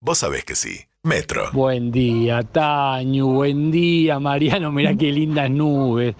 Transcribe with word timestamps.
Vos 0.00 0.18
sabés 0.18 0.44
que 0.44 0.54
sí. 0.54 0.78
Metro. 1.02 1.50
Buen 1.52 1.90
día, 1.90 2.42
Tañu, 2.42 3.32
buen 3.32 3.72
día, 3.72 4.20
Mariano, 4.20 4.70
mirá 4.70 4.94
qué 4.94 5.10
lindas 5.10 5.50
nubes. 5.50 6.14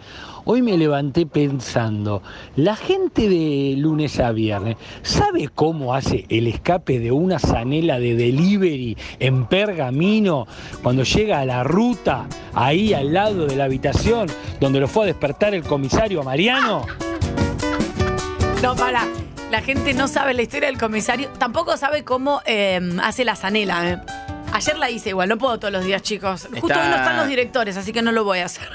Hoy 0.44 0.62
me 0.62 0.76
levanté 0.76 1.26
pensando, 1.26 2.22
la 2.56 2.74
gente 2.74 3.28
de 3.28 3.74
lunes 3.76 4.18
a 4.18 4.32
viernes, 4.32 4.76
¿sabe 5.02 5.48
cómo 5.48 5.94
hace 5.94 6.24
el 6.28 6.48
escape 6.48 6.98
de 6.98 7.12
una 7.12 7.38
zanela 7.38 8.00
de 8.00 8.16
delivery 8.16 8.96
en 9.20 9.46
Pergamino 9.46 10.46
cuando 10.82 11.04
llega 11.04 11.40
a 11.40 11.44
la 11.44 11.62
ruta, 11.62 12.26
ahí 12.54 12.94
al 12.94 13.12
lado 13.12 13.46
de 13.46 13.54
la 13.54 13.64
habitación 13.64 14.28
donde 14.58 14.80
lo 14.80 14.88
fue 14.88 15.04
a 15.04 15.06
despertar 15.06 15.54
el 15.54 15.62
comisario 15.62 16.24
Mariano? 16.24 16.84
No, 18.60 18.74
para. 18.74 19.06
La 19.50 19.62
gente 19.62 19.94
no 19.94 20.08
sabe 20.08 20.34
la 20.34 20.42
historia 20.42 20.68
del 20.68 20.78
comisario. 20.78 21.28
Tampoco 21.38 21.76
sabe 21.76 22.04
cómo 22.04 22.42
eh, 22.44 22.80
hace 23.02 23.24
la 23.24 23.34
zanela. 23.34 23.90
eh. 23.90 23.98
Ayer 24.52 24.76
la 24.78 24.90
hice 24.90 25.10
igual, 25.10 25.28
no 25.28 25.38
puedo 25.38 25.58
todos 25.58 25.72
los 25.72 25.84
días, 25.84 26.02
chicos. 26.02 26.48
Justo 26.60 26.78
hoy 26.78 26.88
no 26.88 26.96
están 26.96 27.16
los 27.16 27.28
directores, 27.28 27.76
así 27.76 27.92
que 27.92 28.02
no 28.02 28.12
lo 28.12 28.24
voy 28.24 28.40
a 28.40 28.46
hacer. 28.46 28.68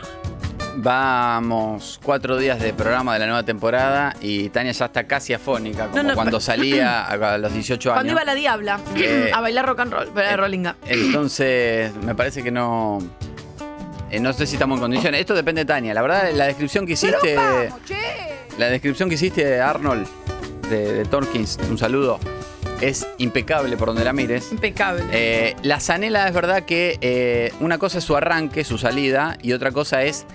Vamos, 0.75 1.99
cuatro 2.03 2.38
días 2.38 2.59
de 2.59 2.73
programa 2.73 3.13
de 3.13 3.20
la 3.20 3.25
nueva 3.27 3.43
temporada 3.43 4.15
y 4.21 4.49
Tania 4.49 4.71
ya 4.71 4.85
está 4.85 5.03
casi 5.05 5.31
afónica, 5.34 5.85
como 5.88 6.01
No, 6.01 6.09
no, 6.09 6.15
cuando 6.15 6.39
salía 6.39 7.03
a 7.07 7.37
los 7.37 7.53
18 7.53 7.90
años. 7.91 7.95
Cuando 7.98 8.12
iba 8.13 8.23
la 8.23 8.34
Diabla 8.34 8.79
Eh, 8.95 9.29
a 9.34 9.41
bailar 9.41 9.65
rock 9.67 9.79
and 9.81 9.93
roll, 9.93 10.12
eh, 10.17 10.35
Rollinga. 10.37 10.76
Entonces, 10.87 11.93
me 11.98 12.15
parece 12.15 12.41
que 12.41 12.49
no. 12.51 12.98
eh, 14.09 14.20
no 14.20 14.34
sé 14.34 14.48
si 14.48 14.55
estamos 14.55 14.77
en 14.77 14.81
condiciones. 14.81 15.21
Esto 15.21 15.35
depende 15.35 15.62
de 15.62 15.65
Tania. 15.65 15.93
La 15.93 16.01
verdad, 16.01 16.31
la 16.34 16.45
descripción 16.48 16.87
que 16.87 16.93
hiciste. 16.93 17.35
La 18.57 18.67
descripción 18.70 19.09
que 19.09 19.15
hiciste, 19.15 19.59
Arnold, 19.62 20.07
de, 20.70 20.94
de 20.94 21.05
Torkins, 21.05 21.58
un 21.70 21.77
saludo, 21.77 22.20
es 22.81 23.08
impecable 23.17 23.77
por 23.77 23.88
donde 23.88 24.04
la 24.04 24.13
mires. 24.13 24.52
Impecable. 24.52 25.04
Eh, 25.12 25.55
la 25.63 25.80
zanela 25.80 26.27
es 26.27 26.34
verdad 26.34 26.63
que 26.63 26.98
eh, 27.02 27.54
una 27.62 27.77
cosa 27.77 27.99
es 27.99 28.04
su 28.04 28.16
arranque, 28.16 28.63
su 28.63 28.77
salida, 28.77 29.37
y 29.41 29.54
otra 29.54 29.71
cosa 29.71 30.04
es 30.04 30.26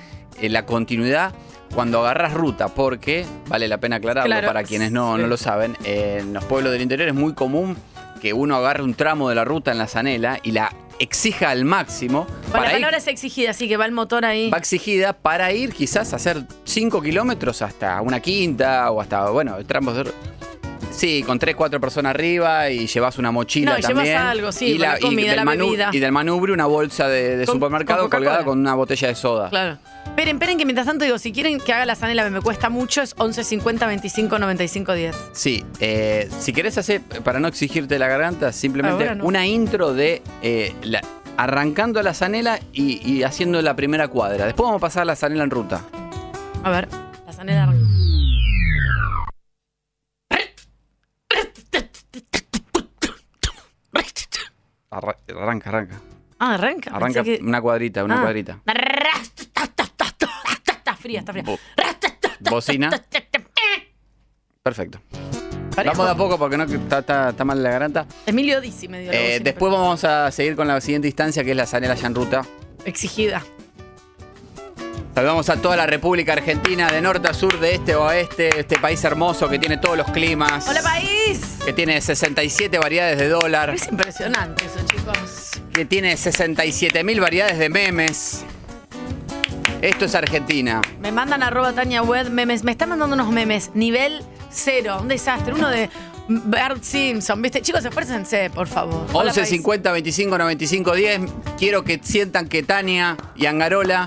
eh, 0.41 0.49
la 0.49 0.65
continuidad 0.65 1.35
cuando 1.75 2.01
agarras 2.01 2.33
ruta, 2.33 2.69
porque, 2.69 3.27
vale 3.49 3.69
la 3.69 3.79
pena 3.79 3.97
aclararlo 3.97 4.31
Claro, 4.31 4.47
para 4.47 4.65
quienes 4.65 4.91
no, 4.91 5.17
sí. 5.17 5.23
no 5.23 5.29
lo 5.29 5.37
saben, 5.37 5.77
en 5.85 6.33
los 6.33 6.45
pueblos 6.45 6.73
del 6.73 6.81
interior 6.81 7.09
es 7.09 7.15
muy 7.15 7.35
común 7.35 7.77
que 8.23 8.33
uno 8.33 8.57
agarre 8.57 8.83
un 8.83 8.95
tramo 8.95 9.29
de 9.29 9.35
la 9.35 9.45
ruta 9.45 9.71
en 9.71 9.79
la 9.79 9.87
zanela 9.87 10.41
y 10.43 10.53
la 10.53 10.73
exija 10.99 11.51
al 11.51 11.65
máximo 11.65 12.25
Bueno, 12.27 12.51
para 12.53 12.65
la 12.65 12.69
ir, 12.71 12.75
palabra 12.77 12.97
es 12.99 13.07
exigida, 13.07 13.51
así 13.51 13.69
que 13.69 13.77
va 13.77 13.85
el 13.87 13.93
motor 13.93 14.25
ahí. 14.25 14.51
va 14.51 14.59
exigida 14.59 15.13
para 15.13 15.53
ir 15.53 15.73
quizás 15.73 16.13
a 16.13 16.17
hacer 16.17 16.43
5 16.65 17.01
kilómetros 17.03 17.63
hasta 17.63 18.01
una 18.03 18.21
quinta 18.21 18.91
o 18.91 19.01
hasta, 19.01 19.31
bueno, 19.31 19.57
tramos 19.67 19.97
de... 19.97 20.11
Sí, 20.91 21.23
con 21.23 21.39
3, 21.39 21.55
4 21.55 21.81
personas 21.81 22.11
arriba 22.11 22.71
y 22.71 22.87
llevas 22.89 23.19
una 23.19 23.31
mochila 23.31 23.73
No, 23.73 23.79
y 23.79 23.83
llevas 23.83 23.95
también. 23.95 24.17
algo, 24.17 24.51
sí, 24.51 24.73
con 24.73 24.81
la 24.81 24.99
comida, 24.99 25.29
del 25.35 25.37
la 25.37 25.45
bebida. 25.45 25.91
Y 25.93 25.99
del 26.01 26.11
manubrio 26.13 26.55
una 26.55 26.67
bolsa 26.67 27.07
de, 27.09 27.37
de 27.37 27.47
Con- 27.47 27.57
supermercado 27.57 28.01
con 28.03 28.11
colgada 28.11 28.45
con 28.45 28.59
una 28.59 28.75
botella 28.75 29.07
de 29.09 29.15
soda. 29.15 29.49
Claro. 29.51 29.79
Esperen, 30.19 30.35
esperen, 30.35 30.59
que 30.59 30.65
mientras 30.65 30.85
tanto 30.85 31.05
digo, 31.05 31.17
si 31.17 31.31
quieren 31.31 31.61
que 31.61 31.73
haga 31.73 31.87
la 31.87 31.95
zanela, 31.95 32.29
me 32.29 32.41
cuesta 32.41 32.71
mucho, 32.71 33.03
es 33.03 33.15
11 33.19 33.45
50 33.45 33.87
25 33.87 34.37
95 34.41 34.93
10. 34.95 35.17
Sí, 35.33 35.65
eh, 35.79 36.29
si 36.41 36.53
querés 36.53 36.77
hacer, 36.77 37.03
para 37.23 37.39
no 37.39 37.47
exigirte 37.47 38.01
la 38.01 38.09
garganta, 38.09 38.51
simplemente 38.51 39.15
no. 39.15 39.25
una 39.25 39.47
intro 39.47 39.95
de 39.95 40.21
eh, 40.43 40.75
la- 40.83 41.03
arrancando 41.37 42.03
la 42.03 42.15
zanela 42.15 42.59
y, 42.73 43.01
y 43.09 43.23
haciendo 43.23 43.63
la 43.63 43.77
primera 43.77 44.09
cuadra. 44.09 44.47
Después 44.47 44.65
vamos 44.67 44.81
a 44.81 44.87
pasar 44.87 45.07
la 45.07 45.15
zanela 45.15 45.45
en 45.45 45.51
ruta. 45.51 45.83
A 46.65 46.71
ver, 46.71 46.89
la 47.25 47.33
zanela 47.33 47.63
arranca. 47.63 47.87
Arra- 54.91 55.19
arranca, 55.29 55.69
arranca. 55.71 56.01
Ah, 56.41 56.55
arranca. 56.55 56.91
Arranca 56.95 57.23
que- 57.25 57.41
una 57.43 57.61
cuadrita, 57.61 58.05
una 58.05 58.19
Ah. 58.19 58.23
cuadrita. 58.23 58.61
Está 61.17 61.33
fría, 61.33 61.43
está 61.43 61.57
fría. 61.57 61.59
Bo- 62.41 62.51
bocina. 62.51 62.91
Perfecto. 64.63 65.01
Parejo. 65.75 65.97
Vamos 65.97 66.07
de 66.07 66.13
a 66.13 66.17
poco 66.17 66.39
porque 66.39 66.57
no 66.57 66.65
está, 66.65 66.99
está- 66.99 67.29
está 67.31 67.45
mal 67.45 67.63
la 67.63 67.71
garganta. 67.71 68.07
Emilio 68.27 68.61
Dizzi 68.61 68.89
me 68.89 69.01
dio 69.01 69.13
la 69.13 69.19
Eh, 69.19 69.41
después 69.41 69.73
vamos 69.73 70.03
a 70.05 70.31
seguir 70.33 70.57
con 70.57 70.67
la 70.69 70.81
siguiente 70.81 71.09
instancia 71.09 71.45
que 71.45 71.53
es 71.53 71.57
la 71.57 71.67
zanela 71.67 71.95
ya 71.95 72.07
en 72.09 72.15
ruta. 72.15 72.45
Exigida. 72.85 73.43
Saludamos 75.15 75.49
a 75.51 75.57
toda 75.57 75.77
la 75.77 75.87
República 75.87 76.33
Argentina, 76.35 76.87
de 76.93 77.01
norte 77.01 77.29
a 77.29 77.35
sur, 77.35 77.59
de 77.59 77.75
este 77.75 77.95
a 77.95 77.99
oeste, 78.01 78.51
este 78.61 78.79
país 78.79 79.03
hermoso 79.03 79.49
que 79.49 79.59
tiene 79.59 79.77
todos 79.79 79.97
los 79.97 80.09
climas. 80.13 80.69
¡Hola, 80.69 80.81
país! 80.83 81.59
Que 81.65 81.73
tiene 81.73 82.01
67 82.01 82.79
variedades 82.79 83.19
de 83.19 83.29
dólar, 83.29 83.71
Es 83.71 83.89
impresionante 83.89 84.65
eso, 84.65 84.79
chicos. 84.87 85.51
que 85.75 85.85
tiene 85.85 86.17
67 86.17 87.03
mil 87.03 87.21
variedades 87.21 87.59
de 87.59 87.69
memes. 87.69 88.45
Esto 89.83 90.07
es 90.07 90.15
Argentina. 90.15 90.83
Me 91.01 91.13
mandan 91.13 91.43
arroba 91.43 91.73
Tania 91.73 92.03
Web 92.03 92.31
memes. 92.31 92.65
Me 92.65 92.73
están 92.73 92.89
mandando 92.89 93.15
unos 93.15 93.31
memes. 93.31 93.71
Nivel 93.75 94.23
cero. 94.51 94.99
Un 95.01 95.09
desastre. 95.09 95.55
Uno 95.55 95.69
de 95.69 95.89
Bart 96.29 96.83
Simpson. 96.83 97.41
¿Viste? 97.41 97.63
Chicos, 97.63 97.85
esfuércense, 97.85 98.51
por 98.51 98.67
favor. 98.67 99.07
Hola, 99.13 99.31
11 99.31 99.41
país. 99.41 99.51
50 99.51 99.93
25 99.93 100.39
95 100.39 100.95
10. 100.95 101.21
Quiero 101.59 101.85
que 101.85 102.01
sientan 102.03 102.49
que 102.49 102.63
Tania 102.63 103.17
y 103.37 103.47
Angarola 103.47 104.07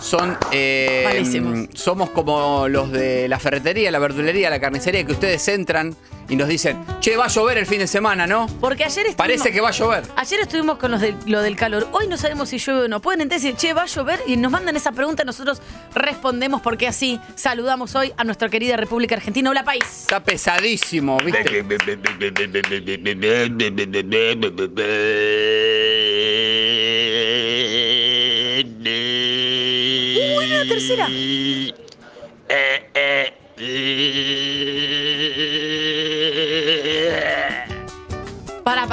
son. 0.00 0.36
eh, 0.50 1.68
somos 1.74 2.10
como 2.10 2.66
los 2.68 2.90
de 2.90 3.28
la 3.28 3.38
ferretería, 3.38 3.90
la 3.92 4.00
verdulería, 4.00 4.50
la 4.50 4.60
carnicería, 4.60 5.04
que 5.04 5.12
ustedes 5.12 5.46
entran 5.46 5.94
y 6.28 6.36
nos 6.36 6.48
dicen, 6.48 6.78
che, 7.00 7.16
va 7.16 7.24
a 7.26 7.28
llover 7.28 7.58
el 7.58 7.66
fin 7.66 7.78
de 7.78 7.86
semana, 7.86 8.26
¿no? 8.26 8.46
Porque 8.60 8.84
ayer 8.84 9.06
estuvimos... 9.06 9.16
Parece 9.16 9.50
que 9.52 9.60
va 9.60 9.68
a 9.68 9.72
llover. 9.72 10.04
Ayer 10.16 10.40
estuvimos 10.40 10.78
con 10.78 10.90
los 10.90 11.00
de- 11.00 11.14
lo 11.26 11.42
del 11.42 11.56
calor. 11.56 11.88
Hoy 11.92 12.06
no 12.08 12.16
sabemos 12.16 12.48
si 12.48 12.58
llueve 12.58 12.82
o 12.84 12.88
no. 12.88 13.00
Pueden 13.00 13.26
y 13.26 13.30
decir, 13.30 13.54
che, 13.56 13.72
va 13.74 13.82
a 13.82 13.86
llover. 13.86 14.20
Y 14.26 14.36
nos 14.36 14.50
mandan 14.50 14.76
esa 14.76 14.92
pregunta. 14.92 15.24
Nosotros 15.24 15.60
respondemos 15.94 16.60
porque 16.62 16.86
así 16.88 17.20
saludamos 17.34 17.94
hoy 17.94 18.12
a 18.16 18.24
nuestra 18.24 18.48
querida 18.48 18.76
República 18.76 19.14
Argentina. 19.14 19.50
Hola, 19.50 19.64
país. 19.64 19.84
Está 19.84 20.22
pesadísimo, 20.22 21.18
¿viste? 21.18 21.42
Uy, 30.38 30.46
una 30.52 30.64
tercera. 30.68 31.08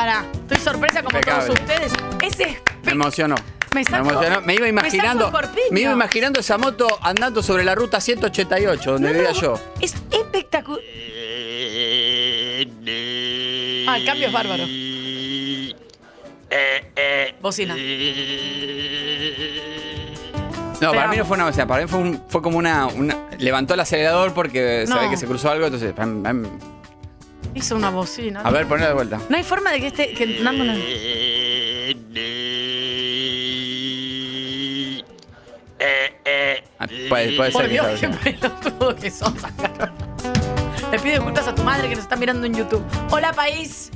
Estoy 0.07 0.57
sorpresa 0.59 1.03
como 1.03 1.17
Impecable. 1.17 1.45
todos 1.47 1.59
ustedes. 1.59 1.93
Ese 2.21 2.61
Me 2.83 2.91
emocionó. 2.93 3.35
Me 3.73 3.83
saco- 3.83 4.09
emocionó. 4.09 4.41
Me 4.41 4.53
iba 4.55 4.63
me 4.63 4.69
imaginando. 4.69 5.31
corpiño. 5.31 5.65
Me 5.71 5.81
iba 5.81 5.91
imaginando 5.91 6.39
esa 6.39 6.57
moto 6.57 6.87
andando 7.01 7.43
sobre 7.43 7.63
la 7.63 7.75
ruta 7.75 7.99
188, 8.01 8.93
donde 8.93 9.13
vivía 9.13 9.31
yo. 9.31 9.59
Es 9.81 9.93
espectacular. 10.11 10.81
Ah, 13.87 13.97
el 13.97 14.05
cambio 14.05 14.27
es 14.27 14.33
bárbaro. 14.33 14.63
Bocina. 17.41 17.75
No, 20.81 20.91
para 20.93 21.07
mí 21.09 21.17
no 21.17 21.25
fue 21.25 21.35
una 21.35 21.45
bocina, 21.45 21.67
para 21.67 21.81
mí 21.83 21.89
fue, 21.89 21.99
un- 21.99 22.23
fue 22.29 22.41
como 22.41 22.57
una, 22.57 22.87
una- 22.87 23.17
Levantó 23.37 23.73
el 23.73 23.79
acelerador 23.81 24.33
porque 24.33 24.85
se 24.87 24.93
No. 24.93 24.99
ve 25.01 25.09
que 25.09 25.17
se 25.17 25.25
cruzó 25.27 25.49
algo, 25.51 25.65
entonces. 25.65 25.93
pam, 25.93 26.23
pam. 26.23 26.43
Hizo 27.55 27.75
una 27.75 27.89
bocina. 27.89 28.41
A 28.41 28.51
ver, 28.51 28.67
ponela 28.67 28.89
de 28.89 28.93
vuelta. 28.93 29.19
No 29.29 29.35
hay 29.37 29.43
forma 29.43 29.71
de 29.71 29.79
que 29.81 29.87
este. 29.87 30.13
Que 30.13 30.25
no- 30.41 30.51
Ah, 36.81 36.87
Puede, 37.09 37.35
puede 37.35 37.51
Por 37.51 37.61
ser 37.63 37.71
Dios, 37.71 37.87
qué 37.99 38.07
pelotudo 38.09 38.95
que 38.95 39.11
sos, 39.11 39.33
Carola. 39.33 39.91
Le 40.91 40.99
pido 40.99 41.15
disculpas 41.15 41.47
a 41.47 41.55
tu 41.55 41.63
madre 41.63 41.89
que 41.89 41.95
nos 41.95 42.03
está 42.03 42.15
mirando 42.15 42.45
en 42.47 42.53
YouTube. 42.53 42.83
Hola, 43.11 43.33
país. 43.33 43.91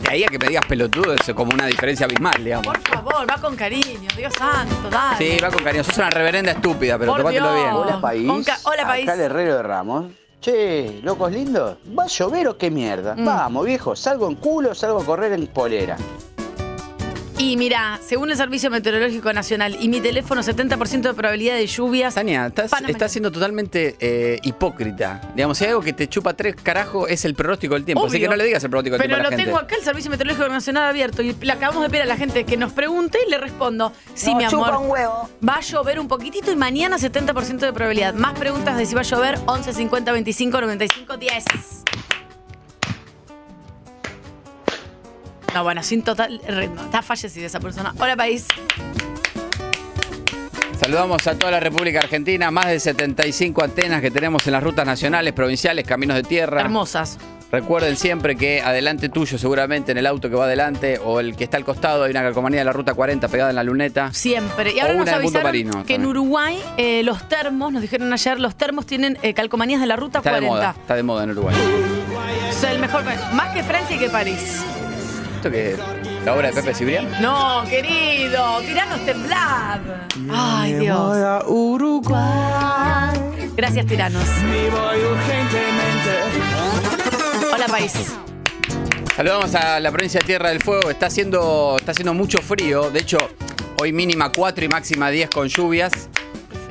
De 0.00 0.08
ahí 0.10 0.24
a 0.24 0.28
que 0.28 0.38
me 0.38 0.46
digas 0.48 0.64
pelotudo 0.66 1.12
es 1.14 1.34
como 1.34 1.52
una 1.52 1.66
diferencia 1.66 2.06
abismal, 2.06 2.42
digamos. 2.42 2.66
Por 2.66 2.80
favor, 2.80 3.28
va 3.28 3.36
con 3.36 3.54
cariño. 3.56 4.08
Dios 4.16 4.32
santo, 4.38 4.88
dale. 4.90 5.16
Sí, 5.18 5.40
va 5.40 5.50
con 5.50 5.62
cariño. 5.62 5.84
Sos 5.84 5.98
una 5.98 6.10
reverenda 6.10 6.52
estúpida, 6.52 6.98
pero 6.98 7.12
Por 7.12 7.20
tomátelo 7.20 7.52
Dios. 7.52 7.62
bien. 7.62 7.74
Hola, 7.74 7.86
Hola 7.86 8.00
país. 8.00 8.30
Hola, 8.64 8.86
país. 8.86 9.04
Acá 9.04 9.14
el 9.14 9.20
herrero 9.20 9.56
de 9.56 9.62
Ramos. 9.62 10.06
Che, 10.42 10.98
locos 11.04 11.30
lindos. 11.30 11.76
¿Va 11.96 12.02
a 12.02 12.06
llover 12.08 12.48
o 12.48 12.58
qué 12.58 12.68
mierda? 12.68 13.14
Mm. 13.14 13.24
Vamos, 13.24 13.64
viejo. 13.64 13.94
¿Salgo 13.94 14.26
en 14.26 14.34
culo 14.34 14.72
o 14.72 14.74
salgo 14.74 15.00
a 15.00 15.04
correr 15.04 15.32
en 15.34 15.46
polera? 15.46 15.96
Y 17.42 17.56
mira, 17.56 17.98
según 18.06 18.30
el 18.30 18.36
Servicio 18.36 18.70
Meteorológico 18.70 19.32
Nacional 19.32 19.76
y 19.80 19.88
mi 19.88 20.00
teléfono, 20.00 20.44
70% 20.44 21.00
de 21.00 21.12
probabilidad 21.12 21.56
de 21.56 21.66
lluvias. 21.66 22.14
Tania, 22.14 22.46
estás, 22.46 22.70
estás 22.86 23.10
siendo 23.10 23.32
totalmente 23.32 23.96
eh, 23.98 24.38
hipócrita. 24.44 25.20
Digamos, 25.34 25.58
si 25.58 25.64
hay 25.64 25.70
algo 25.70 25.82
que 25.82 25.92
te 25.92 26.08
chupa 26.08 26.34
tres 26.34 26.54
carajos 26.54 27.10
es 27.10 27.24
el 27.24 27.34
pronóstico 27.34 27.74
del 27.74 27.84
tiempo. 27.84 28.06
Así 28.06 28.20
que 28.20 28.28
no 28.28 28.36
le 28.36 28.44
digas 28.44 28.62
el 28.62 28.70
pronóstico 28.70 28.96
del 28.96 29.02
Pero 29.02 29.16
tiempo 29.16 29.26
a 29.26 29.30
lo 29.32 29.36
gente. 29.36 29.44
tengo 29.44 29.58
acá, 29.58 29.74
el 29.74 29.82
Servicio 29.82 30.08
Meteorológico 30.08 30.48
Nacional 30.50 30.88
abierto. 30.88 31.20
Y 31.22 31.32
le 31.32 31.52
acabamos 31.52 31.82
de 31.82 31.90
pedir 31.90 32.02
a 32.02 32.06
la 32.06 32.16
gente 32.16 32.44
que 32.44 32.56
nos 32.56 32.72
pregunte 32.72 33.18
y 33.26 33.28
le 33.28 33.38
respondo. 33.38 33.92
Sí, 34.14 34.36
mi 34.36 34.44
amor. 34.44 34.70
Va 35.44 35.54
a 35.54 35.60
llover 35.62 35.98
un 35.98 36.06
poquitito 36.06 36.52
y 36.52 36.54
mañana 36.54 36.96
70% 36.96 37.58
de 37.58 37.72
probabilidad. 37.72 38.14
Más 38.14 38.38
preguntas 38.38 38.78
de 38.78 38.86
si 38.86 38.94
va 38.94 39.00
a 39.00 39.04
llover, 39.04 39.40
11 39.46 39.72
50 39.72 40.12
25 40.12 40.60
95 40.60 41.16
10. 41.16 41.81
No, 45.54 45.62
bueno, 45.64 45.82
sin 45.82 46.02
total 46.02 46.40
ritmo. 46.46 46.82
Está 46.82 47.02
fallecida 47.02 47.46
esa 47.46 47.60
persona. 47.60 47.94
Hola, 47.98 48.16
país. 48.16 48.46
Saludamos 50.80 51.26
a 51.26 51.38
toda 51.38 51.52
la 51.52 51.60
República 51.60 52.00
Argentina, 52.00 52.50
más 52.50 52.66
de 52.66 52.80
75 52.80 53.62
antenas 53.62 54.00
que 54.00 54.10
tenemos 54.10 54.46
en 54.46 54.52
las 54.52 54.62
rutas 54.62 54.84
nacionales, 54.84 55.32
provinciales, 55.32 55.86
caminos 55.86 56.16
de 56.16 56.22
tierra. 56.24 56.60
Hermosas. 56.60 57.18
Recuerden 57.52 57.96
siempre 57.96 58.34
que 58.34 58.62
adelante 58.62 59.10
tuyo, 59.10 59.36
seguramente 59.36 59.92
en 59.92 59.98
el 59.98 60.06
auto 60.06 60.30
que 60.30 60.34
va 60.36 60.46
adelante 60.46 60.98
o 61.04 61.20
el 61.20 61.36
que 61.36 61.44
está 61.44 61.58
al 61.58 61.64
costado, 61.64 62.04
hay 62.04 62.10
una 62.10 62.22
calcomanía 62.22 62.60
de 62.60 62.64
la 62.64 62.72
ruta 62.72 62.94
40 62.94 63.28
pegada 63.28 63.50
en 63.50 63.56
la 63.56 63.62
luneta. 63.62 64.10
Siempre. 64.12 64.72
Y 64.72 64.80
ahora 64.80 64.94
nos 64.94 65.04
de 65.04 65.12
avisaron 65.12 65.42
Marino 65.42 65.84
que 65.84 65.96
en. 65.96 66.06
Uruguay 66.06 66.58
eh, 66.78 67.02
los 67.04 67.28
termos, 67.28 67.70
nos 67.70 67.82
dijeron 67.82 68.10
ayer, 68.10 68.40
los 68.40 68.56
termos 68.56 68.86
tienen 68.86 69.18
eh, 69.22 69.34
calcomanías 69.34 69.82
de 69.82 69.86
la 69.86 69.96
ruta 69.96 70.18
Está 70.20 70.30
de 70.30 70.46
40. 70.46 70.56
moda, 70.56 70.74
está 70.80 70.94
de 70.96 71.02
moda 71.02 71.24
en 71.24 71.30
Uruguay. 71.32 71.54
O 72.48 72.52
sea, 72.54 72.72
el 72.72 72.78
mejor. 72.78 73.04
Más 73.34 73.54
que 73.54 73.62
Francia 73.62 73.96
y 73.96 73.98
que 73.98 74.08
París. 74.08 74.64
¿Esto 75.42 75.50
que 75.50 75.76
la 76.24 76.34
obra 76.36 76.52
de 76.52 76.54
Pepe 76.54 76.72
Cibrián? 76.72 77.20
No, 77.20 77.64
querido, 77.68 78.60
tiranos 78.60 79.04
temblad. 79.04 79.80
Ay, 80.30 80.74
Dios. 80.74 81.18
Gracias, 83.56 83.86
tiranos. 83.86 84.22
Hola, 87.52 87.66
país. 87.66 87.92
Saludamos 89.16 89.52
a 89.56 89.80
la 89.80 89.90
provincia 89.90 90.20
de 90.20 90.26
Tierra 90.26 90.50
del 90.50 90.62
Fuego. 90.62 90.88
Está 90.88 91.06
haciendo, 91.06 91.74
está 91.76 91.90
haciendo 91.90 92.14
mucho 92.14 92.40
frío. 92.40 92.92
De 92.92 93.00
hecho, 93.00 93.18
hoy 93.80 93.92
mínima 93.92 94.30
4 94.30 94.64
y 94.64 94.68
máxima 94.68 95.10
10 95.10 95.28
con 95.28 95.48
lluvias. 95.48 96.08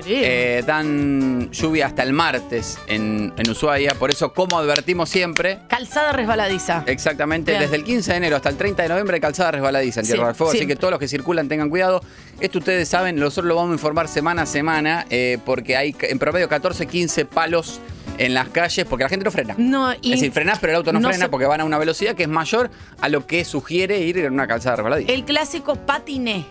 Eh, 0.05 0.63
dan 0.65 1.49
lluvia 1.51 1.85
hasta 1.87 2.03
el 2.03 2.13
martes 2.13 2.77
en, 2.87 3.33
en 3.37 3.49
Ushuaia. 3.49 3.93
Por 3.95 4.11
eso, 4.11 4.33
como 4.33 4.57
advertimos 4.57 5.09
siempre, 5.09 5.59
Calzada 5.67 6.11
resbaladiza. 6.11 6.83
exactamente 6.87 7.51
Bien. 7.51 7.63
desde 7.63 7.75
el 7.77 7.83
15 7.83 8.11
de 8.11 8.17
enero 8.17 8.35
hasta 8.35 8.49
el 8.49 8.57
30 8.57 8.83
de 8.83 8.89
noviembre, 8.89 9.19
calzada 9.19 9.51
resbaladiza 9.51 9.99
en 10.01 10.05
Sí, 10.05 10.11
Tierra 10.13 10.27
del 10.27 10.35
Fuego. 10.35 10.53
Así 10.53 10.65
que 10.67 10.75
todos 10.75 10.91
los 10.91 10.99
que 10.99 11.07
circulan 11.07 11.47
tengan 11.47 11.69
cuidado. 11.69 12.01
Esto 12.39 12.59
ustedes 12.59 12.87
saben, 12.89 13.15
nosotros 13.17 13.45
lo 13.47 13.55
vamos 13.55 13.71
a 13.71 13.73
informar 13.73 14.07
semana 14.07 14.43
a 14.43 14.45
semana, 14.45 15.05
eh, 15.09 15.37
porque 15.45 15.77
hay 15.77 15.95
en 16.01 16.17
promedio 16.19 16.49
14, 16.49 16.85
15 16.87 17.25
palos 17.25 17.79
en 18.17 18.33
las 18.33 18.49
calles, 18.49 18.85
porque 18.87 19.03
la 19.03 19.09
gente 19.09 19.25
no 19.25 19.31
frena. 19.31 19.55
No, 19.57 19.93
y 19.93 20.13
es 20.13 20.19
decir, 20.19 20.31
frenás, 20.31 20.59
pero 20.59 20.71
el 20.73 20.77
auto 20.77 20.91
no, 20.93 20.99
no 20.99 21.07
frena 21.09 21.25
se- 21.25 21.29
porque 21.29 21.45
van 21.45 21.61
a 21.61 21.65
una 21.65 21.77
velocidad 21.77 22.15
que 22.15 22.23
es 22.23 22.29
mayor 22.29 22.69
a 22.99 23.09
lo 23.09 23.25
que 23.25 23.45
sugiere 23.45 23.99
ir 23.99 24.17
en 24.19 24.33
una 24.33 24.47
calzada 24.47 24.77
resbaladiza. 24.77 25.11
el 25.11 25.23
clásico 25.23 25.75
patiné. 25.75 26.45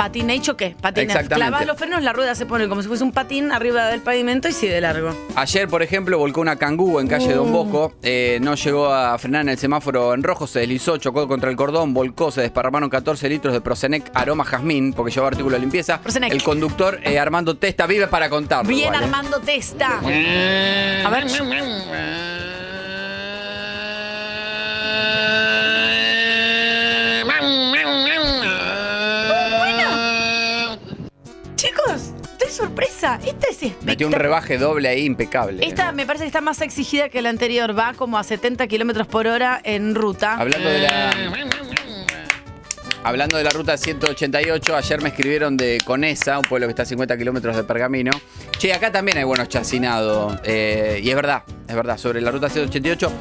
Patiné 0.00 0.36
y 0.36 0.40
choqué. 0.40 0.74
Patiné. 0.80 1.02
Exactamente. 1.02 1.34
Clavas 1.50 1.66
los 1.66 1.76
frenos, 1.76 2.02
la 2.02 2.14
rueda 2.14 2.34
se 2.34 2.46
pone 2.46 2.68
como 2.68 2.80
si 2.80 2.88
fuese 2.88 3.04
un 3.04 3.12
patín 3.12 3.52
arriba 3.52 3.88
del 3.88 4.00
pavimento 4.00 4.48
y 4.48 4.52
sigue 4.52 4.80
largo. 4.80 5.14
Ayer, 5.36 5.68
por 5.68 5.82
ejemplo, 5.82 6.16
volcó 6.16 6.40
una 6.40 6.56
cangú 6.56 7.00
en 7.00 7.06
calle 7.06 7.34
Don 7.34 7.52
Bosco. 7.52 7.92
eh, 8.02 8.38
no 8.40 8.54
llegó 8.54 8.86
a 8.90 9.18
frenar 9.18 9.42
en 9.42 9.50
el 9.50 9.58
semáforo 9.58 10.14
en 10.14 10.22
rojo, 10.22 10.46
se 10.46 10.60
deslizó, 10.60 10.96
chocó 10.96 11.28
contra 11.28 11.50
el 11.50 11.56
cordón, 11.56 11.92
volcó, 11.92 12.30
se 12.30 12.40
desparramaron 12.40 12.88
14 12.88 13.28
litros 13.28 13.52
de 13.52 13.60
Procenec 13.60 14.10
aroma 14.14 14.44
jazmín, 14.46 14.94
porque 14.94 15.12
llevaba 15.12 15.28
artículo 15.28 15.56
de 15.56 15.60
limpieza. 15.60 16.00
Procenec. 16.00 16.32
El 16.32 16.42
conductor 16.42 16.98
eh, 17.04 17.18
Armando 17.18 17.58
Testa 17.58 17.86
vive 17.86 18.06
para 18.06 18.30
contarlo. 18.30 18.70
Bien. 18.70 18.94
Armando 18.94 19.38
Testa. 19.40 19.98
A 19.98 21.10
ver. 21.10 21.26
Chicos, 31.60 32.12
estoy 32.32 32.50
sorpresa. 32.50 33.20
Esta 33.22 33.48
es 33.48 33.60
Metió 33.60 33.68
un 34.06 34.14
espectacular. 34.14 34.22
rebaje 34.22 34.56
doble 34.56 34.88
ahí 34.88 35.04
impecable. 35.04 35.62
Esta 35.66 35.92
me 35.92 36.06
parece 36.06 36.24
que 36.24 36.28
está 36.28 36.40
más 36.40 36.62
exigida 36.62 37.10
que 37.10 37.20
la 37.20 37.28
anterior. 37.28 37.78
Va 37.78 37.92
como 37.92 38.16
a 38.16 38.24
70 38.24 38.66
kilómetros 38.66 39.06
por 39.06 39.26
hora 39.26 39.60
en 39.62 39.94
ruta. 39.94 40.36
Hablando 40.36 40.70
de 40.70 40.78
la. 40.78 41.10
Hablando 43.04 43.36
de 43.36 43.44
la 43.44 43.50
ruta 43.50 43.76
188, 43.76 44.74
ayer 44.74 45.02
me 45.02 45.10
escribieron 45.10 45.58
de 45.58 45.82
Conesa, 45.84 46.38
un 46.38 46.46
pueblo 46.46 46.66
que 46.66 46.70
está 46.70 46.84
a 46.84 46.86
50 46.86 47.18
kilómetros 47.18 47.54
de 47.54 47.64
Pergamino. 47.64 48.12
Che, 48.58 48.72
acá 48.72 48.90
también 48.90 49.18
hay 49.18 49.24
buenos 49.24 49.50
chacinados. 49.50 50.38
eh, 50.44 50.98
y 51.02 51.10
es 51.10 51.14
verdad, 51.14 51.42
es 51.68 51.74
verdad, 51.76 51.98
sobre 51.98 52.22
la 52.22 52.30
ruta 52.30 52.48
188. 52.48 53.12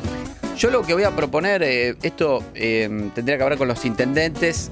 Yo 0.57 0.69
lo 0.69 0.81
que 0.83 0.93
voy 0.93 1.03
a 1.03 1.11
proponer, 1.11 1.61
eh, 1.63 1.95
esto 2.03 2.41
eh, 2.55 3.09
tendría 3.15 3.35
que 3.37 3.43
hablar 3.43 3.57
con 3.57 3.67
los 3.69 3.83
intendentes, 3.85 4.69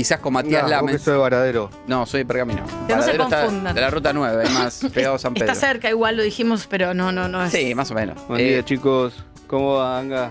quizás 0.00 0.18
con 0.20 0.32
Matías 0.32 0.62
No, 0.62 0.68
vos 0.68 0.70
que 0.70 0.76
Lames. 0.86 1.02
sos 1.02 1.12
de 1.12 1.18
Varadero. 1.20 1.70
No, 1.86 2.06
soy 2.06 2.20
de 2.20 2.26
Pergamino. 2.26 2.62
Que 2.88 2.96
no 2.96 3.02
se 3.02 3.10
está 3.12 3.42
confundan. 3.42 3.74
De 3.74 3.80
la 3.82 3.90
ruta 3.90 4.12
9, 4.14 4.44
es 4.44 4.50
más 4.52 4.86
pegado 4.94 5.16
a 5.16 5.18
San 5.18 5.34
Pedro. 5.34 5.52
Está 5.52 5.66
cerca, 5.66 5.90
igual 5.90 6.16
lo 6.16 6.22
dijimos, 6.22 6.66
pero 6.70 6.94
no, 6.94 7.12
no, 7.12 7.28
no 7.28 7.44
es. 7.44 7.52
Sí, 7.52 7.74
más 7.74 7.90
o 7.90 7.94
menos. 7.94 8.16
Buen 8.26 8.40
Eh, 8.40 8.44
día, 8.44 8.64
chicos. 8.64 9.12
¿Cómo 9.46 9.74
va, 9.74 9.98
Anga? 9.98 10.30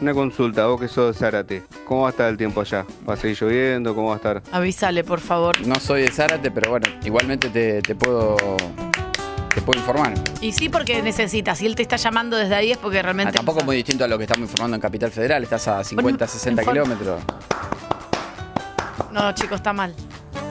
Una 0.00 0.14
consulta, 0.14 0.64
vos 0.68 0.80
que 0.80 0.88
sos 0.88 1.12
de 1.14 1.18
Zárate. 1.20 1.62
¿Cómo 1.86 2.02
va 2.02 2.06
a 2.08 2.10
estar 2.12 2.30
el 2.30 2.38
tiempo 2.38 2.62
allá? 2.62 2.86
¿Va 3.06 3.12
a 3.12 3.16
seguir 3.18 3.36
lloviendo? 3.38 3.94
¿Cómo 3.94 4.08
va 4.08 4.14
a 4.14 4.16
estar? 4.16 4.42
Avísale, 4.52 5.04
por 5.04 5.20
favor. 5.20 5.60
No 5.66 5.74
soy 5.78 6.00
de 6.02 6.10
Zárate, 6.10 6.50
pero 6.50 6.70
bueno, 6.70 6.86
igualmente 7.04 7.50
te, 7.50 7.82
te 7.82 7.94
puedo 7.94 8.36
te 9.54 9.60
puedo 9.60 9.78
informar. 9.80 10.14
Y 10.40 10.52
sí, 10.52 10.70
porque 10.70 11.02
necesitas. 11.02 11.58
Si 11.58 11.66
él 11.66 11.74
te 11.74 11.82
está 11.82 11.96
llamando 11.96 12.38
desde 12.38 12.54
ahí 12.54 12.72
es 12.72 12.78
porque 12.78 13.02
realmente. 13.02 13.30
Ah, 13.30 13.32
tampoco 13.34 13.58
no 13.60 13.66
muy 13.66 13.76
distinto 13.76 14.04
a 14.04 14.08
lo 14.08 14.16
que 14.16 14.24
estamos 14.24 14.48
informando 14.48 14.76
en 14.76 14.80
Capital 14.80 15.10
Federal, 15.10 15.42
estás 15.42 15.68
a 15.68 15.84
50, 15.84 16.02
Bueno, 16.02 16.32
60 16.32 16.62
informa. 16.62 16.82
kilómetros. 16.82 17.20
No, 19.12 19.32
chicos, 19.34 19.56
está 19.56 19.72
mal. 19.72 19.94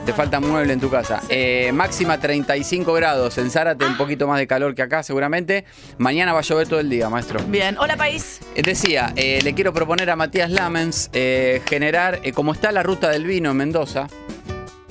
Te 0.06 0.12
falta 0.14 0.40
mueble 0.40 0.72
en 0.72 0.80
tu 0.80 0.90
casa. 0.90 1.20
Eh, 1.28 1.70
máxima 1.72 2.18
35 2.18 2.92
grados 2.94 3.36
en 3.38 3.50
Zárate, 3.50 3.84
Ah. 3.84 3.88
un 3.88 3.96
poquito 3.96 4.26
más 4.26 4.38
de 4.38 4.46
calor 4.46 4.74
que 4.74 4.82
acá 4.82 5.02
seguramente. 5.02 5.64
Mañana 5.98 6.32
va 6.32 6.40
a 6.40 6.42
llover 6.42 6.66
todo 6.68 6.80
el 6.80 6.88
día, 6.88 7.08
maestro. 7.10 7.40
Bien. 7.46 7.76
Hola, 7.78 7.96
país. 7.96 8.40
Eh, 8.54 8.62
Decía, 8.62 9.12
eh, 9.16 9.40
le 9.42 9.54
quiero 9.54 9.72
proponer 9.72 10.10
a 10.10 10.16
Matías 10.16 10.50
Lamens 10.50 11.10
eh, 11.12 11.62
generar, 11.66 12.20
como 12.34 12.52
está 12.52 12.72
la 12.72 12.82
ruta 12.82 13.10
del 13.10 13.26
vino 13.26 13.50
en 13.50 13.56
Mendoza, 13.58 14.06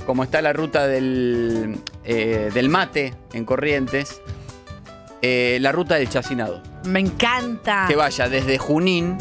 como 0.06 0.24
está 0.24 0.42
la 0.42 0.54
ruta 0.54 0.88
del, 0.88 1.78
del 2.04 2.70
mate 2.70 3.14
en 3.34 3.46
Corrientes, 3.46 4.22
la 5.22 5.72
ruta 5.72 5.96
del 5.96 6.10
chacinado. 6.10 6.62
Me 6.86 7.00
encanta. 7.00 7.86
Que 7.88 7.96
vaya 7.96 8.30
desde 8.30 8.58
Junín 8.58 9.18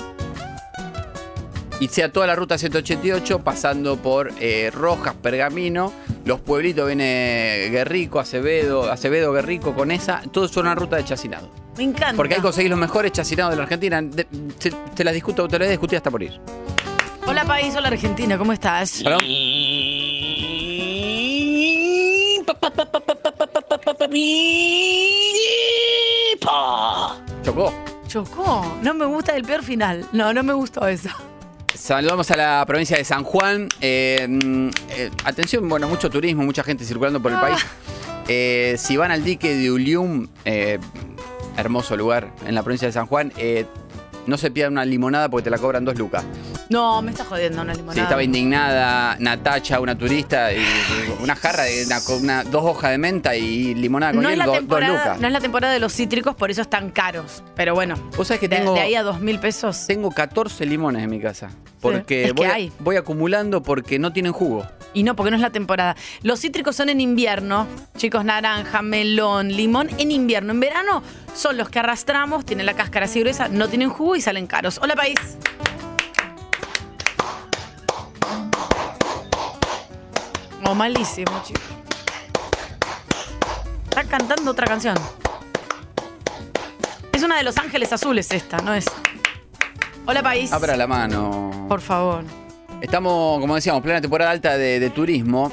y 1.80 1.88
sea 1.88 2.10
toda 2.12 2.26
la 2.26 2.34
ruta 2.34 2.58
188 2.58 3.38
pasando 3.40 3.96
por 3.96 4.32
eh, 4.40 4.70
Rojas, 4.74 5.14
Pergamino, 5.22 5.92
los 6.24 6.40
pueblitos 6.40 6.86
viene 6.86 7.68
Guerrico, 7.70 8.18
Acevedo, 8.20 8.90
Acevedo, 8.90 9.32
Guerrico, 9.32 9.74
con 9.74 9.90
esa, 9.90 10.22
todo 10.32 10.46
es 10.46 10.56
una 10.56 10.74
ruta 10.74 10.96
de 10.96 11.04
chacinado. 11.04 11.48
Me 11.76 11.84
encanta. 11.84 12.16
Porque 12.16 12.34
ahí 12.34 12.40
conseguís 12.40 12.70
los 12.70 12.78
mejores 12.78 13.12
chacinados 13.12 13.52
de 13.52 13.56
la 13.56 13.62
Argentina. 13.62 14.02
De- 14.02 14.24
te, 14.58 14.72
te 14.94 15.04
las 15.04 15.14
discuto, 15.14 15.46
te 15.46 15.52
las 15.58 15.60
voy 15.60 15.68
a 15.68 15.70
discutir 15.70 15.96
hasta 15.98 16.10
por 16.10 16.22
ir. 16.22 16.40
Hola, 17.24 17.44
país. 17.44 17.74
Hola, 17.76 17.88
Argentina. 17.88 18.36
¿Cómo 18.36 18.52
estás? 18.52 19.04
Chocó. 27.42 27.72
Chocó. 28.06 28.78
No 28.82 28.94
me 28.94 29.04
gusta 29.06 29.36
el 29.36 29.44
peor 29.44 29.62
final. 29.62 30.06
No, 30.12 30.32
no 30.32 30.42
me 30.42 30.52
gustó 30.52 30.86
eso. 30.88 31.10
Saludamos 31.78 32.28
a 32.32 32.36
la 32.36 32.64
provincia 32.66 32.98
de 32.98 33.04
San 33.04 33.22
Juan. 33.22 33.68
Eh, 33.80 34.26
mm, 34.28 34.68
eh, 34.90 35.10
atención, 35.24 35.66
bueno, 35.68 35.88
mucho 35.88 36.10
turismo, 36.10 36.42
mucha 36.42 36.64
gente 36.64 36.84
circulando 36.84 37.22
por 37.22 37.32
el 37.32 37.38
país. 37.38 37.64
Eh, 38.26 38.74
si 38.76 38.96
van 38.98 39.10
al 39.10 39.24
dique 39.24 39.54
de 39.54 39.70
Ulium, 39.70 40.26
hermoso 41.56 41.96
lugar 41.96 42.34
en 42.44 42.54
la 42.54 42.62
provincia 42.62 42.86
de 42.86 42.92
San 42.92 43.06
Juan, 43.06 43.32
no 44.26 44.36
se 44.36 44.50
pierdan 44.50 44.74
una 44.74 44.84
limonada 44.84 45.30
porque 45.30 45.44
te 45.44 45.50
la 45.50 45.56
cobran 45.56 45.84
dos 45.84 45.96
lucas. 45.96 46.24
No, 46.70 47.00
me 47.00 47.12
está 47.12 47.24
jodiendo 47.24 47.62
una 47.62 47.72
limonada. 47.72 47.94
Sí, 47.94 48.00
estaba 48.00 48.22
indignada 48.22 49.16
Natacha, 49.18 49.80
una 49.80 49.96
turista, 49.96 50.52
y, 50.52 50.58
una 51.22 51.34
jarra 51.34 51.64
de 51.64 51.86
una- 52.20 52.44
dos 52.44 52.62
hojas 52.64 52.90
de 52.90 52.98
menta 52.98 53.34
y 53.36 53.74
limonada 53.74 54.12
con 54.12 54.22
no, 54.22 54.28
es 54.28 54.36
hielo, 54.36 54.52
dos 54.52 54.62
lucas. 54.62 55.18
no 55.20 55.26
es 55.26 55.32
la 55.32 55.40
temporada 55.40 55.72
de 55.72 55.78
los 55.80 55.92
cítricos, 55.94 56.34
por 56.34 56.50
eso 56.50 56.60
están 56.62 56.90
caros. 56.90 57.42
Pero 57.56 57.74
bueno, 57.74 57.94
Vos 58.16 58.28
sabés 58.28 58.40
que 58.40 58.48
de, 58.48 58.56
tengo, 58.56 58.74
de 58.74 58.80
ahí 58.80 58.94
a 58.94 59.02
dos 59.02 59.20
mil 59.20 59.38
pesos. 59.38 59.86
tengo 59.86 60.10
14 60.10 60.66
limones 60.66 61.02
en 61.02 61.10
mi 61.10 61.20
casa. 61.20 61.50
Porque 61.80 62.32
voy, 62.34 62.46
hay. 62.46 62.72
voy 62.80 62.96
acumulando 62.96 63.62
porque 63.62 63.98
no 64.00 64.12
tienen 64.12 64.32
jugo. 64.32 64.66
Y 64.94 65.04
no, 65.04 65.14
porque 65.14 65.30
no 65.30 65.36
es 65.36 65.42
la 65.42 65.50
temporada. 65.50 65.94
Los 66.22 66.40
cítricos 66.40 66.74
son 66.74 66.88
en 66.88 67.00
invierno, 67.00 67.68
chicos, 67.96 68.24
naranja, 68.24 68.82
melón, 68.82 69.48
limón, 69.52 69.88
en 69.98 70.10
invierno. 70.10 70.52
En 70.52 70.58
verano 70.60 71.02
son 71.34 71.56
los 71.56 71.68
que 71.68 71.78
arrastramos, 71.78 72.44
tienen 72.44 72.66
la 72.66 72.74
cáscara 72.74 73.04
así 73.06 73.20
gruesa, 73.20 73.46
no 73.48 73.68
tienen 73.68 73.90
jugo 73.90 74.16
y 74.16 74.20
salen 74.20 74.48
caros. 74.48 74.80
Hola, 74.82 74.96
país. 74.96 75.18
Oh, 80.70 80.74
malísimo, 80.74 81.32
chicos. 81.44 81.62
Está 83.84 84.04
cantando 84.04 84.50
otra 84.50 84.66
canción. 84.66 84.94
Es 87.10 87.22
una 87.22 87.38
de 87.38 87.42
Los 87.42 87.56
Ángeles 87.56 87.90
Azules 87.90 88.30
esta, 88.30 88.58
¿no 88.58 88.74
es? 88.74 88.84
Hola, 90.04 90.22
país. 90.22 90.52
Abra 90.52 90.76
la 90.76 90.86
mano. 90.86 91.64
Por 91.70 91.80
favor. 91.80 92.22
Estamos, 92.82 93.40
como 93.40 93.54
decíamos, 93.54 93.80
plena 93.80 94.02
temporada 94.02 94.30
alta 94.30 94.58
de, 94.58 94.78
de 94.78 94.90
turismo. 94.90 95.50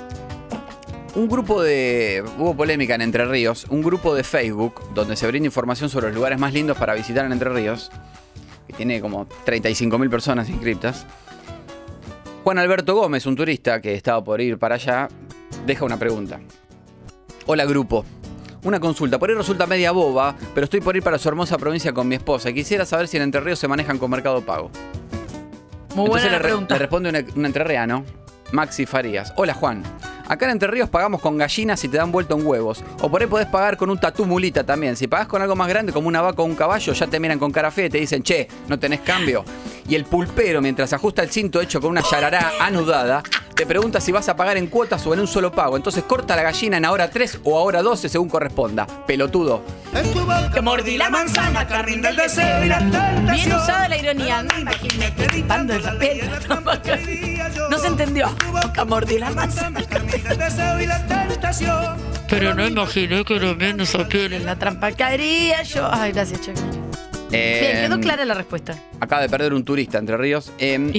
Un 1.15 1.29
grupo 1.29 1.63
de. 1.63 2.21
Hubo 2.37 2.53
polémica 2.53 2.95
en 2.95 3.01
Entre 3.01 3.23
Ríos. 3.23 3.67
Un 3.69 3.81
grupo 3.81 4.13
de 4.15 4.25
Facebook 4.25 4.81
donde 4.93 5.15
se 5.15 5.25
brinda 5.27 5.45
información 5.45 5.89
sobre 5.89 6.07
los 6.07 6.15
lugares 6.15 6.37
más 6.37 6.51
lindos 6.51 6.77
para 6.77 6.93
visitar 6.93 7.25
en 7.25 7.31
Entre 7.31 7.49
Ríos. 7.49 7.89
Que 8.67 8.73
tiene 8.73 8.99
como 8.99 9.27
35.000 9.45 10.09
personas 10.09 10.49
inscriptas. 10.49 11.05
Juan 12.45 12.59
Alberto 12.59 12.93
Gómez, 12.93 13.25
un 13.25 13.35
turista 13.35 13.81
que 13.81 13.95
estaba 13.95 14.23
por 14.23 14.39
ir 14.39 14.59
para 14.59 14.75
allá, 14.75 15.07
deja 15.65 15.83
una 15.83 15.97
pregunta. 15.97 16.39
Hola 17.47 17.65
grupo. 17.65 18.05
Una 18.63 18.79
consulta, 18.79 19.17
por 19.17 19.29
ahí 19.31 19.35
resulta 19.35 19.65
media 19.65 19.91
boba, 19.91 20.35
pero 20.53 20.65
estoy 20.65 20.79
por 20.81 20.95
ir 20.95 21.01
para 21.01 21.17
su 21.17 21.27
hermosa 21.27 21.57
provincia 21.57 21.91
con 21.91 22.07
mi 22.07 22.13
esposa 22.15 22.51
y 22.51 22.53
quisiera 22.53 22.85
saber 22.85 23.07
si 23.07 23.17
en 23.17 23.23
Entre 23.23 23.41
Ríos 23.41 23.57
se 23.57 23.67
manejan 23.67 23.97
con 23.97 24.11
Mercado 24.11 24.41
Pago. 24.41 24.69
Muy 25.95 26.07
buena 26.07 26.25
Entonces 26.27 26.31
le, 26.31 26.37
re- 26.37 26.43
pregunta. 26.43 26.75
le 26.75 26.79
responde 26.79 27.09
un, 27.09 27.39
un 27.39 27.45
entrerriano, 27.47 28.05
Maxi 28.51 28.85
Farías. 28.85 29.33
Hola 29.37 29.55
Juan, 29.55 29.81
acá 30.27 30.45
en 30.45 30.51
Entre 30.51 30.67
Ríos 30.67 30.89
pagamos 30.89 31.21
con 31.21 31.37
gallinas 31.39 31.83
y 31.83 31.87
te 31.89 31.97
dan 31.97 32.11
vuelta 32.11 32.35
en 32.35 32.45
huevos. 32.45 32.83
O 33.01 33.09
por 33.09 33.21
ahí 33.21 33.27
podés 33.27 33.47
pagar 33.47 33.75
con 33.75 33.89
un 33.89 33.97
tatú 33.99 34.23
mulita 34.25 34.63
también. 34.63 34.95
Si 34.95 35.07
pagás 35.07 35.27
con 35.27 35.41
algo 35.41 35.55
más 35.55 35.67
grande 35.67 35.91
como 35.91 36.07
una 36.07 36.21
vaca 36.21 36.43
o 36.43 36.45
un 36.45 36.55
caballo, 36.55 36.93
ya 36.93 37.07
te 37.07 37.19
miran 37.19 37.39
con 37.39 37.51
cara 37.51 37.71
fea 37.71 37.85
y 37.87 37.89
te 37.89 37.97
dicen, 37.99 38.21
che, 38.23 38.47
no 38.67 38.77
tenés 38.79 39.01
cambio. 39.01 39.43
Y 39.87 39.95
el 39.95 40.05
pulpero, 40.05 40.61
mientras 40.61 40.93
ajusta 40.93 41.21
el 41.21 41.29
cinto 41.29 41.61
hecho 41.61 41.79
con 41.79 41.91
una 41.91 42.01
yarará 42.01 42.53
anudada, 42.59 43.21
te 43.55 43.65
pregunta 43.65 44.01
si 44.01 44.11
vas 44.11 44.27
a 44.27 44.35
pagar 44.35 44.57
en 44.57 44.67
cuotas 44.67 45.05
o 45.07 45.13
en 45.13 45.21
un 45.21 45.27
solo 45.27 45.51
pago. 45.51 45.77
Entonces 45.77 46.03
corta 46.03 46.35
la 46.35 46.41
gallina 46.41 46.77
en 46.77 46.85
ahora 46.85 47.09
3 47.09 47.39
o 47.43 47.57
ahora 47.57 47.81
12 47.81 48.09
según 48.09 48.27
corresponda. 48.27 48.85
Pelotudo. 49.07 49.63
Que 50.53 50.61
mordí 50.61 50.97
la 50.97 51.09
manzana, 51.09 51.65
carrín 51.67 52.01
del 52.01 52.15
deseo 52.15 52.65
y 52.65 52.67
la 52.67 52.79
Bien 53.31 53.53
usada 53.53 53.87
la 53.87 53.97
ironía. 53.97 54.43
No 54.43 54.59
imagínate 54.59 55.27
chupando 55.27 55.73
el 55.73 55.81
papel. 55.81 56.29
No 57.69 57.77
se 57.77 57.87
entendió. 57.87 58.27
Que 58.73 58.83
mordí 58.83 59.19
la 59.19 59.29
manzana. 59.29 59.81
Pero 62.27 62.53
no 62.55 62.67
imaginé 62.67 63.23
que 63.23 63.35
era 63.35 63.53
menos 63.53 63.95
aquel 63.95 64.33
en 64.33 64.45
la 64.45 64.55
trampa. 64.55 64.91
Caería 64.91 65.63
yo. 65.63 65.87
Ay, 65.89 66.11
gracias, 66.11 66.41
Bien, 67.35 67.81
quedó 67.85 67.95
Em, 67.95 68.01
clara 68.01 68.25
la 68.25 68.33
respuesta. 68.33 68.77
Acaba 68.99 69.21
de 69.21 69.29
perder 69.29 69.53
un 69.53 69.63
turista 69.63 69.97
Entre 69.97 70.17
Ríos. 70.17 70.51
Em, 70.57 70.91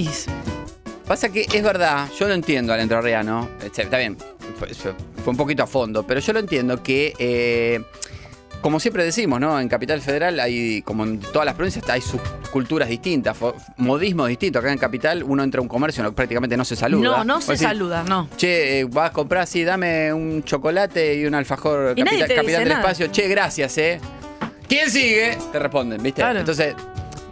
Pasa 1.07 1.29
que 1.29 1.43
es 1.53 1.63
verdad, 1.63 2.09
yo 2.19 2.27
lo 2.27 2.35
entiendo 2.35 2.73
al 2.73 2.81
entrerriano, 2.81 3.49
este, 3.65 3.83
está 3.83 3.99
bien, 3.99 4.17
fue, 4.59 4.93
un 5.25 5.37
poquito 5.37 5.63
a 5.63 5.67
fondo, 5.69 6.05
pero 6.05 6.19
yo 6.19 6.33
lo 6.33 6.41
entiendo 6.41 6.83
que, 6.83 7.13
eh, 7.21 7.81
como 8.61 8.81
siempre 8.81 9.05
decimos, 9.05 9.39
¿no? 9.39 9.61
En 9.61 9.69
Capital 9.69 10.01
Federal 10.01 10.41
hay, 10.41 10.83
como 10.83 11.05
en 11.05 11.21
todas 11.21 11.47
las 11.47 11.55
provincias, 11.55 11.89
hay 11.89 12.01
sus 12.01 12.21
culturas 12.51 12.89
distintas, 12.89 13.37
modismos 13.77 14.27
distintos. 14.29 14.61
Acá 14.65 14.73
en 14.73 14.79
Capital 14.79 15.23
uno 15.23 15.45
entra 15.45 15.61
a 15.61 15.63
un 15.63 15.69
comercio 15.69 16.01
y 16.03 16.05
no- 16.07 16.13
prácticamente 16.13 16.57
no 16.57 16.65
se 16.65 16.75
saluda. 16.75 17.19
no, 17.19 17.25
no 17.25 17.41
se 17.41 17.57
saluda, 17.57 18.03
no. 18.03 18.29
Che, 18.37 18.81
eh, 18.81 18.85
vas 18.87 19.11
a 19.11 19.13
comprar, 19.13 19.47
sí, 19.47 19.63
dame 19.63 20.13
un 20.13 20.43
chocolate 20.43 21.15
y 21.21 21.25
un 21.27 21.37
alfajor 21.37 21.93
Y 21.97 22.03
Capital, 22.03 22.29
Capital 22.35 22.59
del 22.61 22.69
nada. 22.71 22.81
Espacio. 22.81 23.07
Che, 23.13 23.29
gracias, 23.29 23.79
¿eh? 23.79 24.01
¿Quién 24.69 24.91
sigue? 24.91 25.39
Te 25.53 25.59
responden, 25.59 26.03
¿viste? 26.03 26.23
Claro. 26.23 26.41
Entonces, 26.41 26.75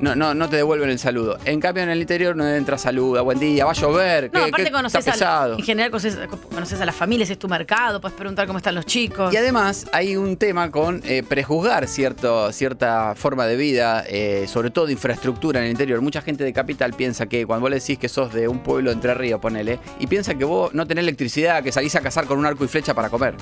no, 0.00 0.14
no, 0.16 0.34
no 0.34 0.48
te 0.48 0.56
devuelven 0.56 0.90
el 0.90 0.98
saludo. 0.98 1.38
En 1.44 1.60
cambio, 1.60 1.82
en 1.84 1.88
el 1.88 2.00
interior 2.00 2.34
no 2.36 2.46
entra 2.46 2.76
saluda, 2.76 3.22
buen 3.22 3.38
día, 3.38 3.64
va 3.64 3.70
a 3.70 3.74
llover. 3.74 4.24
No, 4.32 4.40
¿qué- 4.40 4.48
aparte 4.48 4.64
qué- 4.64 4.70
conoces 4.72 4.98
está 4.98 5.10
a, 5.12 5.14
pesado. 5.14 5.56
en 5.56 5.64
general 5.64 5.90
conoces, 5.90 6.18
conoces 6.52 6.80
a 6.80 6.84
las 6.84 6.94
familias, 6.94 7.30
es 7.30 7.38
tu 7.38 7.48
mercado, 7.48 8.00
puedes 8.00 8.16
preguntar 8.16 8.46
cómo 8.46 8.58
están 8.58 8.74
los 8.74 8.86
chicos. 8.86 9.32
Y 9.32 9.36
además 9.36 9.86
hay 9.92 10.16
un 10.16 10.36
tema 10.36 10.70
con 10.70 11.00
eh, 11.04 11.22
prejuzgar 11.22 11.86
cierto, 11.86 12.52
cierta 12.52 13.14
forma 13.14 13.46
de 13.46 13.56
vida, 13.56 14.04
eh, 14.08 14.46
sobre 14.48 14.70
todo 14.70 14.86
de 14.86 14.92
infraestructura 14.92 15.60
en 15.60 15.66
el 15.66 15.70
interior. 15.72 16.00
Mucha 16.02 16.22
gente 16.22 16.44
de 16.44 16.52
capital 16.52 16.92
piensa 16.92 17.26
que 17.26 17.46
cuando 17.46 17.62
vos 17.62 17.70
le 17.70 17.78
decís 17.78 17.98
que 17.98 18.08
sos 18.08 18.32
de 18.34 18.48
un 18.48 18.58
pueblo 18.60 18.90
de 18.90 18.94
entre 18.94 19.14
ríos, 19.14 19.40
ponele, 19.40 19.78
y 20.00 20.06
piensa 20.06 20.34
que 20.34 20.44
vos 20.44 20.74
no 20.74 20.86
tenés 20.86 21.02
electricidad, 21.02 21.62
que 21.62 21.72
salís 21.72 21.94
a 21.96 22.00
cazar 22.00 22.26
con 22.26 22.38
un 22.38 22.46
arco 22.46 22.64
y 22.64 22.68
flecha 22.68 22.94
para 22.94 23.08
comer. 23.08 23.34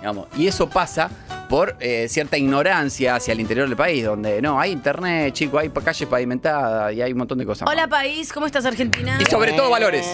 digamos. 0.00 0.26
Y 0.36 0.46
eso 0.46 0.68
pasa 0.70 1.10
por 1.48 1.76
eh, 1.80 2.06
cierta 2.08 2.36
ignorancia 2.36 3.16
hacia 3.16 3.32
el 3.32 3.40
interior 3.40 3.66
del 3.66 3.76
país, 3.76 4.04
donde 4.04 4.42
no, 4.42 4.60
hay 4.60 4.70
internet, 4.72 5.32
chico, 5.32 5.58
hay 5.58 5.70
calles 5.70 6.08
pavimentadas 6.08 6.92
y 6.94 7.02
hay 7.02 7.12
un 7.12 7.18
montón 7.18 7.38
de 7.38 7.46
cosas. 7.46 7.66
más. 7.66 7.74
Hola 7.74 7.88
país, 7.88 8.32
¿cómo 8.32 8.46
estás 8.46 8.66
Argentina? 8.66 9.18
Y 9.20 9.24
sobre 9.24 9.52
todo 9.52 9.70
valores. 9.70 10.06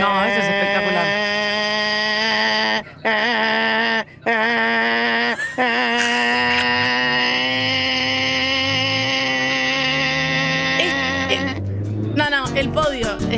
No, 0.00 0.24
esto 0.24 0.40
es 0.40 0.46
espectacular. 0.48 1.06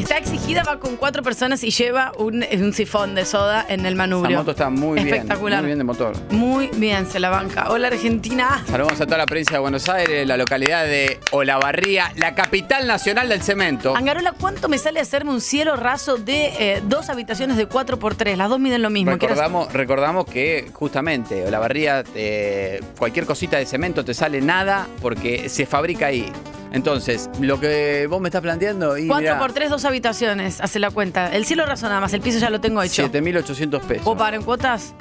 está 0.00 0.16
exigida, 0.18 0.62
va 0.62 0.78
con 0.78 0.96
cuatro 0.96 1.22
personas 1.22 1.62
y 1.64 1.70
lleva 1.70 2.12
un, 2.18 2.44
un 2.52 2.72
sifón 2.72 3.14
de 3.14 3.24
soda 3.24 3.64
en 3.68 3.84
el 3.86 3.94
La 3.96 4.06
manubrio. 4.06 4.38
moto 4.38 4.52
está 4.52 4.70
muy 4.70 4.96
bien, 5.02 5.08
Espectacular. 5.14 5.60
muy 5.60 5.66
bien 5.66 5.78
de 5.78 5.84
motor. 5.84 6.12
Muy 6.30 6.68
bien, 6.76 7.06
se 7.06 7.18
la 7.20 7.30
banca. 7.30 7.70
Hola 7.70 7.88
Argentina. 7.88 8.62
Saludos 8.68 9.00
a 9.00 9.04
toda 9.06 9.18
la 9.18 9.26
provincia 9.26 9.54
de 9.56 9.60
Buenos 9.60 9.88
Aires, 9.88 10.26
la 10.26 10.36
localidad 10.36 10.84
de 10.84 11.18
Olavarría, 11.32 12.12
la 12.16 12.34
capital 12.34 12.86
nacional 12.86 13.28
del 13.28 13.42
cemento. 13.42 13.96
Angarola, 13.96 14.32
¿cuánto 14.38 14.68
me 14.68 14.78
sale 14.78 15.00
hacerme 15.00 15.30
un 15.32 15.40
cielo 15.40 15.76
raso 15.76 16.16
de 16.16 16.52
eh, 16.58 16.82
dos 16.86 17.08
habitaciones 17.08 17.56
de 17.56 17.68
4x3? 17.68 18.36
Las 18.36 18.48
dos 18.48 18.60
miden 18.60 18.82
lo 18.82 18.90
mismo. 18.90 19.10
Recordamos, 19.12 19.72
recordamos 19.72 20.26
que 20.26 20.70
justamente 20.72 21.44
Olavarría, 21.46 22.04
eh, 22.14 22.80
cualquier 22.98 23.26
cosita 23.26 23.56
de 23.58 23.66
cemento 23.66 24.04
te 24.04 24.14
sale 24.14 24.40
nada 24.40 24.86
porque 25.00 25.48
se 25.48 25.66
fabrica 25.66 26.06
ahí. 26.06 26.30
Entonces, 26.72 27.30
lo 27.40 27.58
que 27.58 28.06
vos 28.08 28.20
me 28.20 28.28
estás 28.28 28.42
planteando, 28.42 28.98
y 28.98 29.02
mirá, 29.02 29.40
4x3, 29.40 29.68
dos 29.68 29.84
habitaciones, 29.84 30.60
hace 30.60 30.78
la 30.78 30.90
cuenta. 30.90 31.34
El 31.34 31.44
cielo 31.46 31.64
raso 31.64 31.88
nada 31.88 32.00
más, 32.00 32.12
el 32.12 32.20
piso 32.20 32.38
ya 32.38 32.50
lo 32.50 32.60
tengo 32.60 32.82
hecho. 32.82 33.08
7.800 33.10 33.80
pesos. 33.80 34.04
¿Puedo 34.04 34.16
pagar 34.18 34.34
en 34.34 34.42
cuotas? 34.42 34.94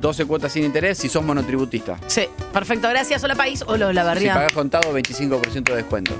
12 0.00 0.24
cuotas 0.26 0.52
sin 0.52 0.64
interés 0.64 0.98
si 0.98 1.08
sos 1.08 1.22
monotributista. 1.24 1.98
Sí, 2.06 2.24
perfecto, 2.52 2.88
gracias. 2.88 3.22
Hola 3.24 3.34
país, 3.34 3.62
hola 3.66 3.92
la 3.92 4.02
Si 4.02 4.06
barría. 4.06 4.34
pagás 4.34 4.52
contado, 4.52 4.92
25% 4.92 5.64
de 5.64 5.76
descuento. 5.76 6.12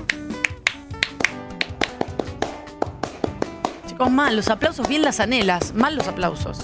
Chicos, 3.87 4.09
mal, 4.11 4.35
los 4.35 4.47
aplausos, 4.47 4.87
bien 4.87 5.01
las 5.01 5.19
anelas, 5.19 5.73
mal 5.73 5.95
los 5.95 6.07
aplausos. 6.07 6.59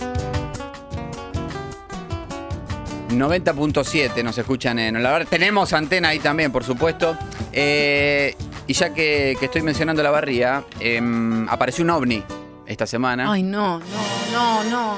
90.7 3.09 4.23
nos 4.23 4.37
escuchan 4.37 4.79
en 4.79 4.95
Olavarría. 4.95 5.27
Tenemos 5.29 5.73
antena 5.73 6.09
ahí 6.09 6.19
también, 6.19 6.51
por 6.51 6.63
supuesto. 6.63 7.17
Eh, 7.51 8.35
y 8.67 8.73
ya 8.73 8.93
que, 8.93 9.35
que 9.39 9.45
estoy 9.45 9.61
mencionando 9.61 10.03
la 10.03 10.11
barría, 10.11 10.63
em, 10.79 11.47
apareció 11.49 11.83
un 11.83 11.89
ovni 11.89 12.23
esta 12.65 12.85
semana. 12.85 13.31
Ay, 13.31 13.43
no, 13.43 13.79
no, 13.79 13.83
no, 14.31 14.63
no. 14.65 14.97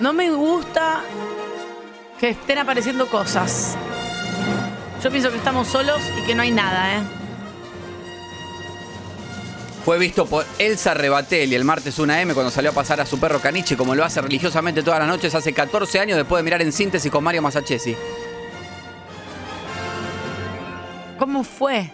No 0.00 0.12
me 0.12 0.30
gusta 0.30 1.00
que 2.20 2.30
estén 2.30 2.58
apareciendo 2.58 3.08
cosas. 3.08 3.76
Yo 5.02 5.10
pienso 5.10 5.30
que 5.30 5.36
estamos 5.38 5.68
solos 5.68 6.00
y 6.18 6.26
que 6.26 6.34
no 6.34 6.42
hay 6.42 6.50
nada, 6.50 6.96
¿eh? 6.96 7.02
Fue 9.84 9.98
visto 9.98 10.26
por 10.26 10.44
Elsa 10.58 10.92
Rebatelli 10.92 11.54
el 11.54 11.64
martes 11.64 11.98
1am 11.98 12.34
cuando 12.34 12.50
salió 12.50 12.72
a 12.72 12.74
pasar 12.74 13.00
a 13.00 13.06
su 13.06 13.18
perro 13.18 13.40
caniche, 13.40 13.76
como 13.76 13.94
lo 13.94 14.04
hace 14.04 14.20
religiosamente 14.20 14.82
todas 14.82 15.00
las 15.00 15.08
noches 15.08 15.34
hace 15.34 15.54
14 15.54 15.98
años 16.00 16.16
después 16.18 16.40
de 16.40 16.44
mirar 16.44 16.60
en 16.60 16.72
síntesis 16.72 17.10
con 17.10 17.24
Mario 17.24 17.40
Masachesi. 17.40 17.96
¿Cómo 21.18 21.44
fue? 21.44 21.90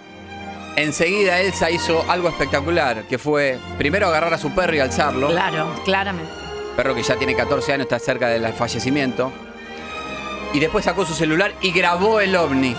Enseguida 0.76 1.40
Elsa 1.40 1.70
hizo 1.70 2.04
algo 2.10 2.28
espectacular, 2.28 3.04
que 3.04 3.16
fue 3.18 3.58
primero 3.78 4.08
agarrar 4.08 4.34
a 4.34 4.38
su 4.38 4.50
perro 4.52 4.74
y 4.74 4.80
alzarlo. 4.80 5.28
Claro, 5.28 5.68
claramente. 5.84 6.30
perro 6.76 6.94
que 6.94 7.02
ya 7.02 7.16
tiene 7.16 7.34
14 7.36 7.72
años, 7.74 7.84
está 7.84 7.98
cerca 7.98 8.28
del 8.28 8.52
fallecimiento. 8.52 9.32
Y 10.52 10.60
después 10.60 10.84
sacó 10.84 11.04
su 11.04 11.14
celular 11.14 11.52
y 11.62 11.70
grabó 11.72 12.20
el 12.20 12.34
ovni. 12.36 12.74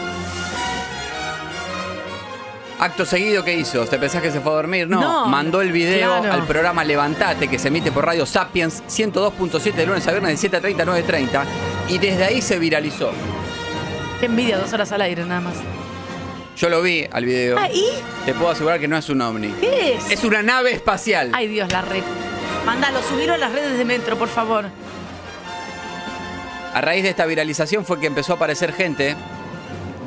Acto 2.78 3.06
seguido, 3.06 3.44
¿qué 3.46 3.54
hizo? 3.54 3.86
¿Te 3.86 3.98
pensás 3.98 4.22
que 4.22 4.32
se 4.32 4.42
fue 4.42 4.52
a 4.52 4.56
dormir? 4.56 4.88
No, 4.90 5.00
No, 5.00 5.26
mandó 5.28 5.62
el 5.62 5.72
video 5.72 6.20
claro. 6.22 6.34
al 6.34 6.44
programa 6.46 6.84
Levantate, 6.84 7.48
que 7.48 7.58
se 7.58 7.70
emite 7.70 7.92
por 7.94 8.06
Radio 8.06 8.26
Sapiens 8.26 8.84
102.7 8.90 9.74
de 9.74 9.86
lunes 9.86 10.06
a 10.08 10.12
viernes 10.12 10.42
de 10.42 10.50
7.30 10.52 10.82
a 10.82 10.86
9.30. 10.86 11.44
Y 11.88 11.98
desde 12.00 12.26
ahí 12.26 12.42
se 12.42 12.60
viralizó. 12.60 13.12
Qué 14.20 14.26
envidia, 14.26 14.58
dos 14.58 14.74
horas 14.74 14.92
al 14.92 15.02
aire 15.02 15.24
nada 15.26 15.40
más. 15.40 15.54
Yo 16.58 16.70
lo 16.70 16.82
vi 16.82 17.06
al 17.12 17.26
video. 17.26 17.58
Ah, 17.60 17.70
¿y? 17.72 17.86
Te 18.26 18.34
puedo 18.34 18.50
asegurar 18.52 18.80
que 18.80 18.88
no 18.88 18.98
es 18.98 19.10
un 19.10 19.22
ovni. 19.22 19.50
¿Qué 19.60 19.96
es? 19.96 20.10
Es 20.12 20.24
una 20.24 20.42
nave 20.42 20.72
espacial. 20.72 21.32
Ay, 21.34 21.48
Dios, 21.48 21.70
la 21.72 21.82
red. 21.82 22.04
Mándalo, 22.66 23.00
subilo 23.04 23.34
a 23.34 23.38
las 23.38 23.52
redes 23.52 23.78
de 23.78 23.86
Metro, 23.86 24.18
por 24.18 24.30
favor. 24.30 24.66
A 26.74 26.82
raíz 26.82 27.04
de 27.04 27.10
esta 27.10 27.26
viralización 27.26 27.86
fue 27.86 28.00
que 28.00 28.08
empezó 28.08 28.34
a 28.34 28.36
aparecer 28.38 28.74
gente 28.74 29.16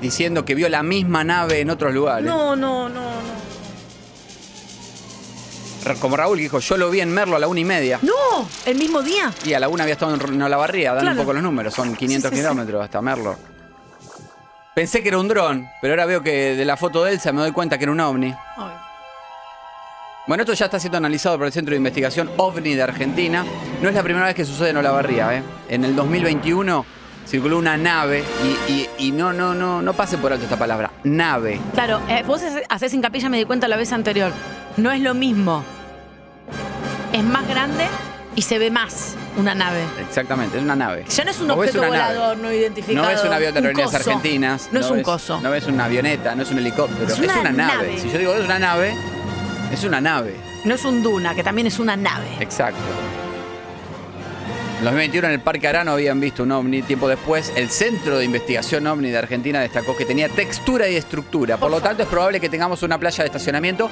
diciendo 0.00 0.44
que 0.44 0.54
vio 0.54 0.68
la 0.68 0.82
misma 0.82 1.24
nave 1.24 1.60
en 1.60 1.70
otros 1.70 1.92
lugares. 1.94 2.24
No, 2.24 2.56
no, 2.56 2.88
no, 2.88 3.08
no. 3.08 3.38
Como 6.00 6.16
Raúl 6.18 6.36
que 6.36 6.42
dijo, 6.42 6.58
yo 6.58 6.76
lo 6.76 6.90
vi 6.90 7.00
en 7.00 7.10
Merlo 7.12 7.36
a 7.36 7.38
la 7.38 7.48
una 7.48 7.60
y 7.60 7.64
media. 7.64 7.98
¡No! 8.02 8.46
¿El 8.66 8.76
mismo 8.76 9.00
día? 9.00 9.32
Y 9.46 9.54
a 9.54 9.60
la 9.60 9.68
una 9.68 9.84
había 9.84 9.94
estado 9.94 10.14
en, 10.14 10.42
Olavarría, 10.42 10.92
dan 10.92 11.00
Claro. 11.00 11.16
un 11.20 11.22
poco 11.24 11.32
los 11.32 11.42
números, 11.42 11.72
son 11.72 11.94
500 11.96 12.28
Sí, 12.30 12.36
sí, 12.36 12.42
sí. 12.42 12.46
kilómetros 12.46 12.84
hasta 12.84 13.00
Merlo. 13.00 13.36
Pensé 14.78 15.02
que 15.02 15.08
era 15.08 15.18
un 15.18 15.26
dron, 15.26 15.68
pero 15.80 15.94
ahora 15.94 16.06
veo 16.06 16.22
que 16.22 16.54
de 16.54 16.64
la 16.64 16.76
foto 16.76 17.02
de 17.02 17.10
Elsa 17.14 17.32
me 17.32 17.40
doy 17.40 17.50
cuenta 17.50 17.76
que 17.78 17.82
era 17.82 17.90
un 17.90 17.98
ovni. 17.98 18.32
Ay. 18.56 18.70
Bueno, 20.28 20.44
esto 20.44 20.52
ya 20.52 20.66
está 20.66 20.78
siendo 20.78 20.98
analizado 20.98 21.36
por 21.36 21.48
el 21.48 21.52
Centro 21.52 21.72
de 21.72 21.78
Investigación 21.78 22.30
OVNI 22.36 22.76
de 22.76 22.82
Argentina. 22.84 23.44
No 23.82 23.88
es 23.88 23.94
la 23.96 24.04
primera 24.04 24.26
vez 24.26 24.36
que 24.36 24.44
sucede 24.44 24.70
en 24.70 24.76
Olavarría. 24.76 25.34
¿eh? 25.34 25.42
En 25.68 25.84
el 25.84 25.96
2021 25.96 26.86
circuló 27.26 27.58
una 27.58 27.76
nave 27.76 28.22
y, 28.68 28.72
y- 28.72 28.88
y 29.08 29.10
no, 29.10 29.32
no, 29.32 29.52
no, 29.52 29.82
no 29.82 29.92
pase 29.94 30.16
por 30.16 30.32
alto 30.32 30.44
esta 30.44 30.56
palabra. 30.56 30.92
Nave. 31.02 31.58
Claro, 31.74 32.00
eh, 32.08 32.22
vos 32.24 32.40
hace- 32.40 32.62
haces 32.68 32.94
hincapié, 32.94 33.20
ya 33.20 33.28
me 33.28 33.38
di 33.38 33.46
cuenta 33.46 33.66
la 33.66 33.76
vez 33.76 33.92
anterior. 33.92 34.30
No 34.76 34.92
es 34.92 35.00
lo 35.00 35.12
mismo. 35.12 35.64
Es 37.12 37.24
más 37.24 37.48
grande 37.48 37.84
y 38.36 38.42
se 38.42 38.60
ve 38.60 38.70
más 38.70 39.16
una 39.38 39.54
nave. 39.54 39.82
Exactamente, 40.06 40.58
es 40.58 40.62
una 40.62 40.76
nave. 40.76 41.04
Ya 41.08 41.24
no 41.24 41.30
es 41.30 41.40
un 41.40 41.50
objeto 41.50 41.78
nave. 41.80 41.88
volador 41.90 42.36
no 42.38 42.52
identificado. 42.52 43.06
No 43.06 43.12
es 43.12 43.24
un 43.24 43.32
avión 43.32 43.54
de 43.54 43.60
aerolíneas 43.60 43.94
argentinas. 43.94 44.68
No 44.72 44.80
es 44.80 44.90
un 44.90 45.02
coso. 45.02 45.40
No 45.40 45.54
es 45.54 45.66
una 45.66 45.84
avioneta, 45.86 46.34
no 46.34 46.42
es 46.42 46.50
un 46.50 46.58
helicóptero. 46.58 47.06
Es 47.06 47.18
Es 47.18 47.18
una 47.18 47.50
nave. 47.50 47.54
nave. 47.86 47.98
Si 47.98 48.10
yo 48.10 48.18
digo 48.18 48.34
es 48.34 48.44
una 48.44 48.58
nave, 48.58 48.94
es 49.72 49.84
una 49.84 50.00
nave. 50.00 50.34
No 50.64 50.74
es 50.74 50.84
un 50.84 51.02
Duna, 51.02 51.34
que 51.34 51.42
también 51.42 51.66
es 51.68 51.78
una 51.78 51.96
nave. 51.96 52.26
Exacto. 52.40 52.80
En 54.78 54.84
2021 54.84 55.26
en 55.26 55.32
el 55.34 55.40
Parque 55.40 55.66
Arano 55.66 55.90
habían 55.92 56.20
visto 56.20 56.44
un 56.44 56.52
ovni. 56.52 56.82
Tiempo 56.82 57.08
después, 57.08 57.52
el 57.56 57.68
Centro 57.68 58.18
de 58.18 58.24
Investigación 58.24 58.86
OVNI 58.86 59.10
de 59.10 59.18
Argentina 59.18 59.60
destacó 59.60 59.96
que 59.96 60.04
tenía 60.04 60.28
textura 60.28 60.88
y 60.88 60.94
estructura. 60.94 61.56
Por 61.56 61.70
lo 61.72 61.80
tanto, 61.80 62.04
es 62.04 62.08
probable 62.08 62.38
que 62.38 62.48
tengamos 62.48 62.84
una 62.84 62.96
playa 62.96 63.24
de 63.24 63.26
estacionamiento, 63.26 63.90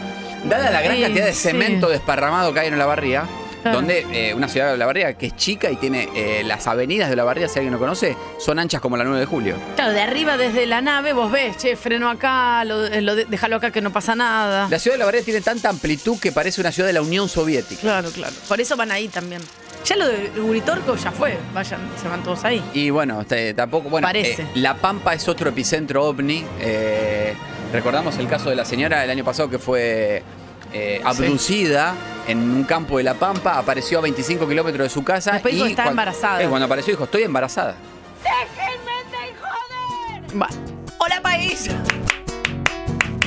dada 0.49 0.71
la 0.71 0.81
gran 0.83 1.01
cantidad 1.01 1.27
de 1.27 1.33
cemento 1.33 1.89
desparramado 1.89 2.53
que 2.55 2.61
hay 2.61 2.69
en 2.69 2.75
Olavarría. 2.75 3.23
Claro. 3.23 3.46
Donde 3.73 4.07
eh, 4.13 4.35
una 4.35 4.49
ciudad 4.49 4.69
de 4.69 4.75
Olavarría 4.75 5.15
que 5.19 5.27
es 5.27 5.37
chica 5.37 5.71
y 5.71 5.77
tiene 5.77 6.09
eh, 6.15 6.43
las 6.45 6.67
avenidas 6.67 7.09
de 7.09 7.15
Olavarría, 7.15 7.49
si 7.49 7.59
alguien 7.59 7.73
lo 7.73 7.79
conoce, 7.79 8.17
son 8.39 8.59
anchas 8.59 8.81
como 8.81 8.97
la 8.97 9.05
9 9.05 9.21
de 9.21 9.27
julio. 9.27 9.57
Claro, 9.77 9.93
de 9.93 10.01
arriba 10.01 10.37
desde 10.37 10.67
la 10.67 10.81
nave 10.81 11.13
vos 11.13 11.31
ves, 11.31 11.57
che, 11.57 11.77
freno 11.77 12.09
acá, 12.11 12.65
lo, 12.65 12.89
lo 13.01 13.15
de- 13.15 13.25
déjalo 13.27 13.57
acá 13.57 13.71
que 13.71 13.81
no 13.81 13.93
pasa 13.93 14.15
nada. 14.15 14.69
La 14.71 14.79
ciudad 14.79 14.97
de 14.97 15.03
Olavarría 15.03 15.23
tiene 15.25 15.41
tanta 15.41 15.69
amplitud 15.69 16.19
que 16.21 16.33
parece 16.33 16.61
una 16.61 16.73
ciudad 16.73 16.87
de 16.87 16.93
la 16.93 17.03
Unión 17.03 17.29
Soviética. 17.29 17.81
Claro, 17.81 18.11
claro. 18.11 18.35
Por 18.49 18.61
eso 18.61 18.77
van 18.77 18.91
ahí 18.93 19.09
también. 19.09 19.43
Ya 19.85 19.95
lo 19.95 20.09
de 20.09 20.33
Uritorco 20.41 20.97
ya 20.97 21.13
fue. 21.13 21.39
Vayan, 21.55 21.79
se 22.03 22.09
van 22.09 22.21
todos 22.25 22.45
ahí. 22.45 22.61
Y 22.75 22.91
bueno, 22.91 23.21
este, 23.21 23.55
tampoco. 23.55 23.89
Bueno, 23.89 24.07
Parece. 24.09 24.43
eh, 24.43 24.47
La 24.57 24.75
Pampa 24.75 25.15
es 25.15 25.29
otro 25.29 25.49
epicentro 25.51 26.03
ovni. 26.05 26.45
Eh, 26.61 27.35
recordamos 27.73 28.19
el 28.19 28.27
caso 28.27 28.51
de 28.51 28.57
la 28.57 28.65
señora 28.65 29.05
el 29.05 29.11
año 29.11 29.25
pasado 29.25 29.49
que 29.49 29.61
fue 29.61 30.25
eh, 30.79 31.01
abducida 31.05 31.95
en 32.27 32.39
un 32.39 32.65
campo 32.65 32.99
de 32.99 33.05
La 33.05 33.15
Pampa, 33.15 33.59
apareció 33.59 33.99
a 33.99 34.03
25 34.03 34.47
kilómetros 34.49 34.85
de 34.85 34.91
su 34.91 35.03
casa. 35.05 35.33
Después 35.33 35.55
y 35.55 35.57
dijo, 35.57 35.67
"Está 35.69 35.85
cuan- 35.85 35.93
embarazada". 35.93 36.43
eh, 36.43 36.49
cuando 36.49 36.67
apareció 36.67 36.93
dijo, 36.93 37.05
estoy 37.05 37.23
embarazada. 37.23 37.77
Va. 40.41 40.49
Hola, 40.99 41.21
país. 41.23 41.71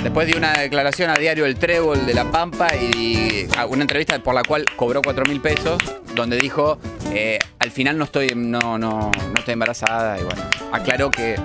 Después 0.04 0.28
dio 0.28 0.38
una 0.38 0.54
declaración 0.60 1.10
a 1.10 1.16
diario 1.16 1.46
El 1.46 1.56
Trébol 1.58 2.06
de 2.06 2.14
La 2.14 2.26
Pampa 2.32 2.74
y 2.76 3.48
a 3.58 3.66
una 3.66 3.82
entrevista 3.82 4.18
por 4.20 4.34
la 4.34 4.44
cual 4.44 4.66
cobró 4.76 5.02
4 5.02 5.26
mil 5.26 5.42
pesos, 5.42 5.78
donde 6.16 6.38
dijo, 6.38 6.78
eh, 7.12 7.40
al 7.60 7.72
final 7.72 7.98
no 7.98 8.06
estoy, 8.06 8.34
no, 8.36 8.78
no, 8.78 9.12
no 9.12 9.34
estoy 9.40 9.54
embarazada. 9.54 10.20
Y 10.20 10.24
bueno, 10.24 10.42
aclaró 10.72 11.10
que 11.12 11.36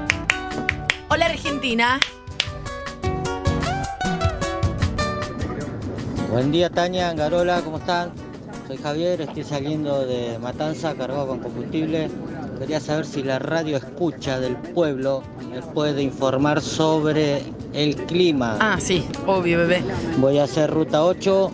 Hola, 1.09 1.27
Argentina. 1.27 2.01
Buen 6.35 6.51
día 6.51 6.69
Tania, 6.69 7.13
Garola, 7.13 7.61
¿cómo 7.61 7.77
están? 7.77 8.11
Soy 8.67 8.77
Javier, 8.77 9.21
estoy 9.21 9.45
saliendo 9.45 10.05
de 10.05 10.37
Matanza 10.41 10.93
cargado 10.95 11.29
con 11.29 11.39
combustible. 11.39 12.11
Quería 12.59 12.81
saber 12.81 13.07
si 13.07 13.23
la 13.23 13.39
radio 13.39 13.77
escucha 13.77 14.41
del 14.41 14.57
pueblo 14.57 15.23
me 15.49 15.63
puede 15.63 16.03
informar 16.03 16.61
sobre 16.61 17.41
el 17.73 17.95
clima. 17.95 18.57
Ah, 18.59 18.79
sí, 18.81 19.07
obvio, 19.29 19.59
bebé. 19.59 19.85
Voy 20.19 20.39
a 20.39 20.45
hacer 20.45 20.73
ruta 20.73 21.05
8, 21.05 21.53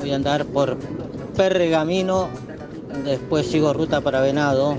voy 0.00 0.10
a 0.10 0.16
andar 0.16 0.44
por 0.46 0.76
Pergamino, 1.36 2.26
después 3.04 3.46
sigo 3.46 3.72
ruta 3.74 4.00
para 4.00 4.22
Venado. 4.22 4.76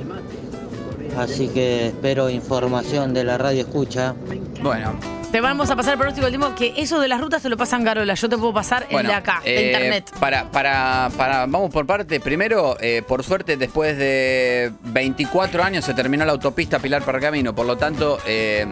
Así 1.18 1.48
que 1.48 1.88
espero 1.88 2.30
información 2.30 3.14
de 3.14 3.24
la 3.24 3.38
radio 3.38 3.62
escucha. 3.62 4.14
Bueno, 4.62 4.92
Te 5.32 5.42
vamos 5.42 5.70
a 5.70 5.76
pasar 5.76 5.94
el 5.94 5.98
pronóstico 5.98 6.26
del 6.26 6.38
tiempo, 6.38 6.56
que 6.56 6.74
eso 6.78 7.02
de 7.02 7.10
las 7.10 7.20
rutas 7.20 7.42
te 7.42 7.50
lo 7.50 7.58
pasan 7.58 7.84
Garola. 7.84 8.14
Yo 8.14 8.30
te 8.30 8.38
puedo 8.38 8.54
pasar 8.54 8.84
el 8.84 8.94
Bueno, 8.94 9.10
de 9.10 9.16
acá, 9.16 9.42
de 9.44 9.58
eh, 9.58 9.68
internet. 9.68 10.12
Para, 10.20 10.50
para, 10.50 11.10
para, 11.18 11.40
vamos 11.46 11.70
por 11.70 11.86
parte. 11.86 12.22
Primero, 12.22 12.78
eh, 12.80 13.04
por 13.06 13.24
suerte, 13.24 13.58
después 13.58 13.98
de 13.98 14.72
24 14.84 15.64
años 15.64 15.84
se 15.84 15.94
terminó 15.94 16.24
la 16.24 16.32
autopista 16.32 16.80
Pilar 16.80 17.04
Pergamino. 17.04 17.54
Por 17.54 17.66
lo 17.66 17.76
tanto, 17.78 18.20
eh, 18.26 18.66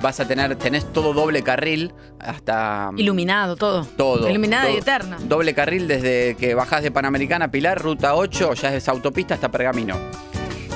vas 0.00 0.18
a 0.18 0.26
tener, 0.26 0.56
tenés 0.56 0.90
todo 0.94 1.12
doble 1.12 1.42
carril 1.42 1.92
hasta. 2.18 2.90
Iluminado, 2.96 3.56
todo. 3.56 3.84
Todo. 3.84 4.30
Iluminada 4.30 4.70
y 4.70 4.78
eterna. 4.78 5.18
Doble 5.20 5.52
carril 5.52 5.88
desde 5.88 6.36
que 6.36 6.54
bajás 6.54 6.82
de 6.82 6.90
Panamericana 6.90 7.50
Pilar, 7.50 7.80
ruta 7.82 8.14
8, 8.14 8.54
ya 8.54 8.74
es 8.74 8.88
autopista 8.88 9.34
hasta 9.34 9.50
Pergamino. 9.50 9.98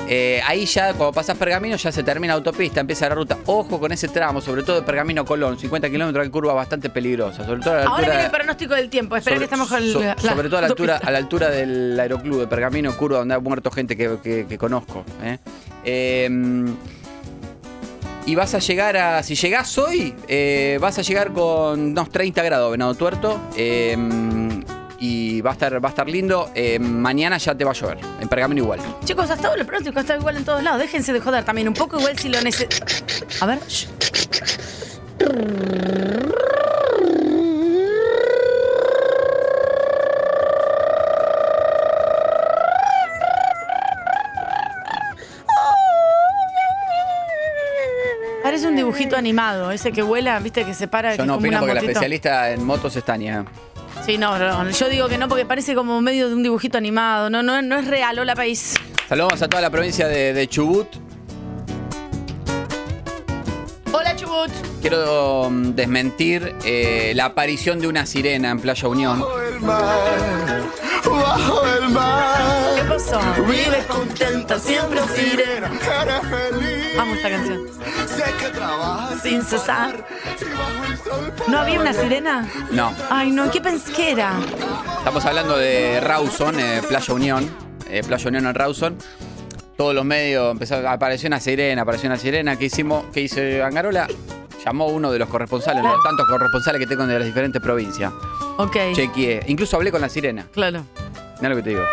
Eh, 0.09 0.41
ahí 0.47 0.65
ya, 0.65 0.93
cuando 0.93 1.11
pasás 1.11 1.37
Pergamino, 1.37 1.75
ya 1.75 1.91
se 1.91 2.01
termina 2.01 2.33
autopista, 2.33 2.79
empieza 2.79 3.09
la 3.09 3.15
ruta. 3.15 3.37
Ojo 3.45 3.79
con 3.79 3.91
ese 3.91 4.07
tramo, 4.07 4.39
sobre 4.39 4.63
todo 4.63 4.77
de 4.77 4.81
Pergamino 4.83 5.25
Colón, 5.25 5.59
50 5.59 5.89
kilómetros 5.89 6.25
de 6.25 6.31
curva 6.31 6.53
bastante 6.53 6.89
peligrosa. 6.89 7.45
Sobre 7.45 7.59
todo 7.61 7.73
a 7.73 7.77
la 7.77 7.81
Ahora 7.83 7.95
altura. 7.97 8.09
viene 8.11 8.25
el 8.25 8.31
pronóstico 8.31 8.73
del 8.75 8.89
tiempo. 8.89 9.15
Espera 9.17 9.35
sobre, 9.35 9.39
que 9.39 9.43
estamos 9.53 9.67
con 9.69 9.83
so- 9.91 9.99
la 10.01 10.17
sobre 10.17 10.47
todo 10.47 10.57
a 10.59 10.61
la, 10.61 10.67
altura, 10.67 10.93
autopista. 10.93 11.07
a 11.07 11.11
la 11.11 11.17
altura 11.17 11.49
del 11.49 11.99
aeroclub 11.99 12.39
de 12.39 12.47
Pergamino, 12.47 12.95
curva 12.95 13.17
donde 13.19 13.33
ha 13.35 13.39
muerto 13.39 13.69
gente 13.69 13.97
que, 13.97 14.17
que- 14.23 14.45
que 14.47 14.57
conozco. 14.57 15.03
¿eh? 15.23 15.37
Eh, 15.83 16.29
y 18.25 18.35
vas 18.35 18.53
a 18.55 18.59
llegar 18.59 18.97
a. 18.97 19.23
Si 19.23 19.35
llegás 19.35 19.77
hoy, 19.77 20.13
eh, 20.27 20.77
vas 20.81 20.97
a 20.99 21.01
llegar 21.01 21.31
con 21.31 21.79
unos 21.79 22.09
30 22.09 22.43
grados, 22.43 22.71
Venado 22.71 22.93
Tuerto. 22.95 23.39
eh, 23.55 23.95
y 24.99 25.41
va 25.41 25.51
a 25.51 25.53
estar, 25.53 25.83
va 25.83 25.89
a 25.89 25.91
estar 25.91 26.07
lindo. 26.07 26.49
Eh, 26.55 26.79
mañana 26.79 27.37
ya 27.37 27.55
te 27.55 27.63
va 27.63 27.71
a 27.71 27.73
llover. 27.73 27.99
En 28.19 28.27
Pergamino 28.27 28.63
igual. 28.63 28.79
Chicos, 29.03 29.29
hasta 29.29 29.47
ahora 29.47 29.61
el 29.61 29.67
pronóstico 29.67 29.99
está 29.99 30.15
igual 30.15 30.37
en 30.37 30.45
todos 30.45 30.63
lados. 30.63 30.79
Déjense 30.79 31.13
de 31.13 31.19
joder 31.19 31.43
también. 31.43 31.67
Un 31.67 31.73
poco 31.73 31.99
igual 31.99 32.17
si 32.17 32.29
lo 32.29 32.41
necesitan. 32.41 32.87
A 33.41 33.45
ver. 33.45 33.59
Parece 48.43 48.67
un 48.67 48.77
dibujito 48.77 49.17
animado, 49.17 49.71
ese 49.71 49.91
que 49.91 50.01
vuela, 50.01 50.39
viste, 50.39 50.63
que 50.63 50.73
se 50.73 50.87
para. 50.87 51.15
Yo 51.15 51.25
no 51.25 51.33
como 51.33 51.39
opino 51.39 51.57
una 51.57 51.59
porque 51.59 51.73
la 51.73 51.81
especialista 51.81 52.51
en 52.51 52.63
motos 52.63 52.95
es 52.95 53.03
Tania. 53.03 53.45
Sí, 54.07 54.17
no, 54.17 54.39
no, 54.39 54.69
yo 54.69 54.87
digo 54.87 55.09
que 55.09 55.17
no 55.17 55.27
porque 55.27 55.45
parece 55.45 55.75
como 55.75 55.99
medio 55.99 56.29
de 56.29 56.35
un 56.35 56.41
dibujito 56.41 56.77
animado. 56.77 57.29
No, 57.29 57.43
no, 57.43 57.61
no 57.61 57.77
es 57.77 57.87
real. 57.87 58.17
Hola, 58.17 58.35
país. 58.35 58.75
Saludamos 59.09 59.41
a 59.41 59.49
toda 59.49 59.61
la 59.61 59.69
provincia 59.69 60.07
de, 60.07 60.31
de 60.31 60.47
Chubut. 60.47 60.87
Hola, 63.91 64.15
Chubut. 64.15 64.49
Quiero 64.79 65.49
mm, 65.49 65.75
desmentir 65.75 66.55
eh, 66.63 67.11
la 67.17 67.25
aparición 67.25 67.81
de 67.81 67.89
una 67.89 68.05
sirena 68.05 68.49
en 68.49 68.61
Playa 68.61 68.87
Unión. 68.87 69.21
¿Qué 72.75 72.83
pasó? 72.87 73.19
Vive 73.47 73.83
contenta, 73.87 74.59
siempre 74.59 74.99
sirena. 75.15 75.71
Amo 76.99 77.13
esta 77.15 77.29
canción. 77.29 77.67
Sin 79.21 79.41
cesar. 79.43 80.05
¿No 81.47 81.59
había 81.59 81.79
una 81.79 81.93
sirena? 81.93 82.47
No, 82.71 82.93
Ay, 83.09 83.31
no, 83.31 83.49
¿qué 83.51 83.61
pensé 83.61 83.91
que 83.93 84.11
era? 84.11 84.33
estamos 84.99 85.25
hablando 85.25 85.57
de 85.57 85.99
Rawson, 86.01 86.59
eh, 86.59 86.81
Playa 86.87 87.13
Unión. 87.13 87.49
eh, 87.89 88.01
Playa 88.05 88.27
Unión 88.27 88.45
en 88.45 88.53
Rawson. 88.55 88.97
Todos 89.77 89.93
los 89.93 90.03
medios 90.05 90.51
empezaron, 90.51 90.87
apareció 90.87 91.27
una 91.27 91.39
sirena, 91.39 91.83
apareció 91.83 92.09
una 92.09 92.17
sirena. 92.17 92.55
¿Qué 92.57 92.65
hicimos? 92.65 93.05
¿Qué 93.13 93.21
hizo 93.21 93.39
Angarola? 93.63 94.07
Llamó 94.67 94.87
uno 94.87 95.13
de 95.13 95.17
los 95.19 95.29
corresponsales, 95.29 95.79
Claro. 95.79 95.95
los 95.95 96.03
tantos 96.03 96.27
corresponsales 96.27 96.81
que 96.81 96.87
tengo 96.87 97.07
de 97.07 97.17
las 97.17 97.25
diferentes 97.25 97.61
provincias. 97.61 98.11
Ok. 98.57 98.75
Chequeé. 98.93 99.43
Incluso 99.47 99.77
hablé 99.77 99.93
con 99.93 100.01
la 100.01 100.09
sirena. 100.09 100.45
Claro. 100.51 100.83
Mira 101.37 101.49
lo 101.51 101.55
que 101.55 101.63
te 101.63 101.69
digo. 101.69 101.83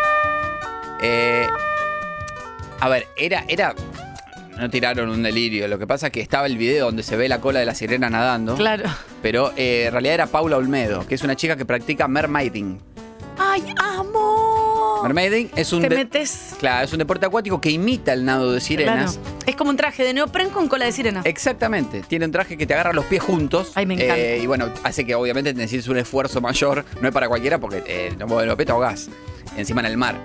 Eh, 1.01 1.47
a 2.81 2.89
ver, 2.89 3.07
era, 3.15 3.45
era. 3.47 3.73
No 4.57 4.69
tiraron 4.69 5.07
un 5.09 5.23
delirio. 5.23 5.69
Lo 5.69 5.79
que 5.79 5.87
pasa 5.87 6.07
es 6.07 6.11
que 6.11 6.19
estaba 6.19 6.47
el 6.47 6.57
video 6.57 6.87
donde 6.87 7.01
se 7.03 7.15
ve 7.15 7.29
la 7.29 7.39
cola 7.39 7.59
de 7.61 7.65
la 7.65 7.75
sirena 7.75 8.09
nadando. 8.09 8.55
Claro. 8.55 8.89
Pero 9.21 9.53
eh, 9.55 9.85
en 9.85 9.93
realidad 9.93 10.13
era 10.15 10.27
Paula 10.27 10.57
Olmedo, 10.57 11.07
que 11.07 11.15
es 11.15 11.23
una 11.23 11.37
chica 11.37 11.55
que 11.55 11.63
practica 11.63 12.09
mermaiding. 12.09 12.77
¡Ay, 13.37 13.63
amo! 13.77 14.99
Mermaiding 15.01 15.51
es 15.55 15.71
un, 15.71 15.81
Te 15.81 15.89
metes. 15.89 16.55
claro, 16.59 16.83
es 16.83 16.91
un 16.91 16.99
deporte 16.99 17.25
acuático 17.25 17.61
que 17.61 17.69
imita 17.69 18.11
el 18.11 18.25
nado 18.25 18.51
de 18.51 18.59
sirenas. 18.59 19.17
Claro. 19.17 19.34
Es 19.45 19.55
como 19.55 19.69
un 19.69 19.77
traje 19.77 20.03
de 20.03 20.13
neopren 20.13 20.49
con 20.49 20.67
cola 20.67 20.85
de 20.85 20.91
sirena. 20.91 21.21
Exactamente. 21.23 22.01
Tiene 22.07 22.25
un 22.25 22.31
traje 22.31 22.57
que 22.57 22.65
te 22.65 22.73
agarra 22.73 22.93
los 22.93 23.05
pies 23.05 23.21
juntos. 23.21 23.71
Ay, 23.75 23.85
me 23.85 23.93
encanta. 23.93 24.17
Eh, 24.17 24.39
y 24.41 24.47
bueno, 24.47 24.69
hace 24.83 25.05
que 25.05 25.13
obviamente 25.15 25.53
necesites 25.53 25.87
un 25.87 25.97
esfuerzo 25.97 26.41
mayor. 26.41 26.83
No 27.01 27.07
es 27.07 27.13
para 27.13 27.27
cualquiera 27.27 27.59
porque 27.59 27.83
eh, 27.85 28.15
no 28.17 28.25
los 28.43 28.55
pies, 28.55 28.65
te 28.65 28.71
ahogás. 28.71 29.09
Encima 29.57 29.81
en 29.81 29.87
el 29.87 29.97
mar. 29.97 30.15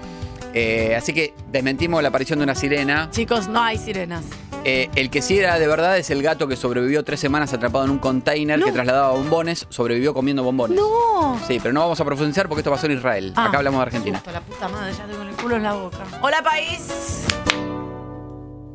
Eh, 0.55 0.97
así 0.97 1.13
que 1.13 1.35
desmentimos 1.53 2.03
la 2.03 2.09
aparición 2.09 2.39
de 2.39 2.45
una 2.45 2.55
sirena. 2.55 3.09
Chicos, 3.13 3.49
no 3.49 3.63
hay 3.63 3.79
sirenas. 3.79 4.25
Eh, 4.65 4.91
el 4.95 5.09
que 5.11 5.23
sí 5.23 5.39
era 5.39 5.59
de 5.59 5.67
verdad 5.67 5.97
es 5.97 6.11
el 6.11 6.23
gato 6.23 6.47
que 6.49 6.57
sobrevivió 6.57 7.03
tres 7.03 7.19
semanas 7.21 7.53
atrapado 7.55 7.85
en 7.85 7.91
un 7.93 7.99
container 7.99 8.59
No. 8.59 8.67
que 8.67 8.73
trasladaba 8.73 9.13
bombones. 9.13 9.67
Sobrevivió 9.71 10.13
comiendo 10.13 10.43
bombones. 10.43 10.77
No. 10.79 11.41
Sí, 11.47 11.59
pero 11.63 11.73
no 11.73 11.81
vamos 11.81 12.01
a 12.01 12.05
profundizar 12.05 12.49
porque 12.49 12.61
esto 12.61 12.71
pasó 12.71 12.87
en 12.87 12.93
Israel. 12.93 13.33
Ah. 13.37 13.47
Acá 13.47 13.59
hablamos 13.59 13.79
de 13.79 13.83
Argentina. 13.83 14.23
La 14.33 14.41
puta 14.41 14.69
madre, 14.69 14.93
ya 14.93 15.05
tengo 15.05 15.23
el 15.23 15.31
culo 15.37 15.57
en 15.57 15.63
la 15.63 15.73
boca. 15.75 15.99
Hola, 16.21 16.43
país. 16.43 17.25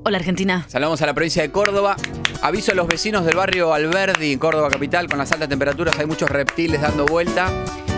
Hola 0.07 0.17
Argentina. 0.19 0.65
Saludamos 0.67 1.01
a 1.01 1.05
la 1.07 1.13
provincia 1.15 1.41
de 1.41 1.51
Córdoba. 1.51 1.95
Aviso 2.43 2.71
a 2.71 2.75
los 2.75 2.85
vecinos 2.87 3.25
del 3.25 3.35
barrio 3.35 3.73
Alberdi, 3.73 4.33
en 4.33 4.39
Córdoba 4.39 4.69
capital, 4.69 5.07
con 5.09 5.17
las 5.17 5.31
altas 5.31 5.49
temperaturas 5.49 5.97
hay 5.97 6.05
muchos 6.05 6.29
reptiles 6.29 6.79
dando 6.79 7.05
vuelta. 7.07 7.49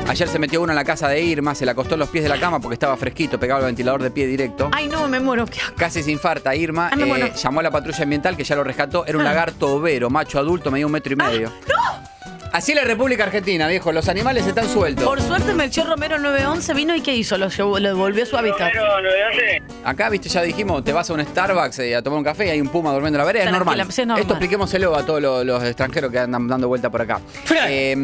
Ayer 0.07 0.25
se 0.29 0.39
metió 0.39 0.61
uno 0.61 0.71
en 0.71 0.77
la 0.77 0.85
casa 0.85 1.09
de 1.09 1.19
Irma, 1.21 1.53
se 1.53 1.65
le 1.65 1.71
acostó 1.71 1.95
en 1.95 1.99
los 1.99 2.07
pies 2.07 2.23
de 2.23 2.29
la 2.29 2.39
cama 2.39 2.61
porque 2.61 2.75
estaba 2.75 2.95
fresquito, 2.95 3.37
pegado 3.37 3.59
al 3.59 3.65
ventilador 3.65 4.01
de 4.01 4.09
pie 4.09 4.25
directo. 4.25 4.69
Ay, 4.71 4.87
no, 4.87 5.05
me 5.09 5.19
muero. 5.19 5.45
qué. 5.47 5.59
Casi 5.75 6.01
se 6.01 6.09
infarta 6.11 6.55
Irma. 6.55 6.87
Ay, 6.93 6.97
me 6.97 7.03
eh, 7.03 7.07
muero. 7.07 7.29
llamó 7.35 7.59
a 7.59 7.63
la 7.63 7.71
patrulla 7.71 8.03
ambiental 8.03 8.37
que 8.37 8.45
ya 8.45 8.55
lo 8.55 8.63
rescató. 8.63 9.05
Era 9.05 9.17
un 9.17 9.25
Ah. 9.25 9.29
lagarto 9.33 9.67
overo, 9.75 10.09
macho 10.09 10.39
adulto, 10.39 10.71
medía 10.71 10.85
un 10.85 10.93
metro 10.93 11.11
y 11.11 11.17
medio. 11.17 11.51
Así 12.53 12.71
es 12.71 12.77
la 12.77 12.85
República 12.85 13.23
Argentina, 13.23 13.67
viejo. 13.67 13.91
Los 13.91 14.09
animales 14.09 14.47
están 14.47 14.67
sueltos. 14.67 15.03
Por 15.05 15.21
suerte 15.21 15.53
Melchor 15.53 15.87
Romero 15.87 16.17
911 16.17 16.73
vino 16.73 16.95
y 16.95 17.01
¿qué 17.01 17.13
hizo? 17.13 17.37
Lo, 17.37 17.49
llevó- 17.49 17.79
lo 17.79 17.89
devolvió 17.89 18.23
a 18.23 18.25
su 18.25 18.35
hábitat. 18.37 18.71
Acá, 19.83 20.09
viste, 20.09 20.27
ya 20.29 20.41
dijimos, 20.41 20.83
te 20.83 20.91
vas 20.93 21.09
a 21.09 21.13
un 21.13 21.23
Starbucks 21.23 21.79
eh, 21.79 21.95
a 21.95 22.01
tomar 22.01 22.17
un 22.19 22.23
café 22.25 22.47
y 22.47 22.49
hay 22.49 22.61
un 22.61 22.69
puma 22.69 22.91
durmiendo 22.91 23.17
en 23.17 23.21
la 23.21 23.25
vereda. 23.25 23.43
Es 23.45 23.49
Tranquila, 23.49 23.75
normal. 23.75 23.91
sí, 23.93 24.01
es 24.01 24.07
normal. 24.07 24.21
Esto 24.21 24.33
expliquémoselo 24.33 24.95
a 24.95 25.05
todos 25.05 25.21
los, 25.21 25.45
los 25.45 25.63
extranjeros 25.63 26.11
que 26.11 26.19
andan 26.19 26.47
dando 26.47 26.67
vuelta 26.67 26.89
por 26.89 27.01
acá. 27.01 27.19
Eh, 27.67 27.95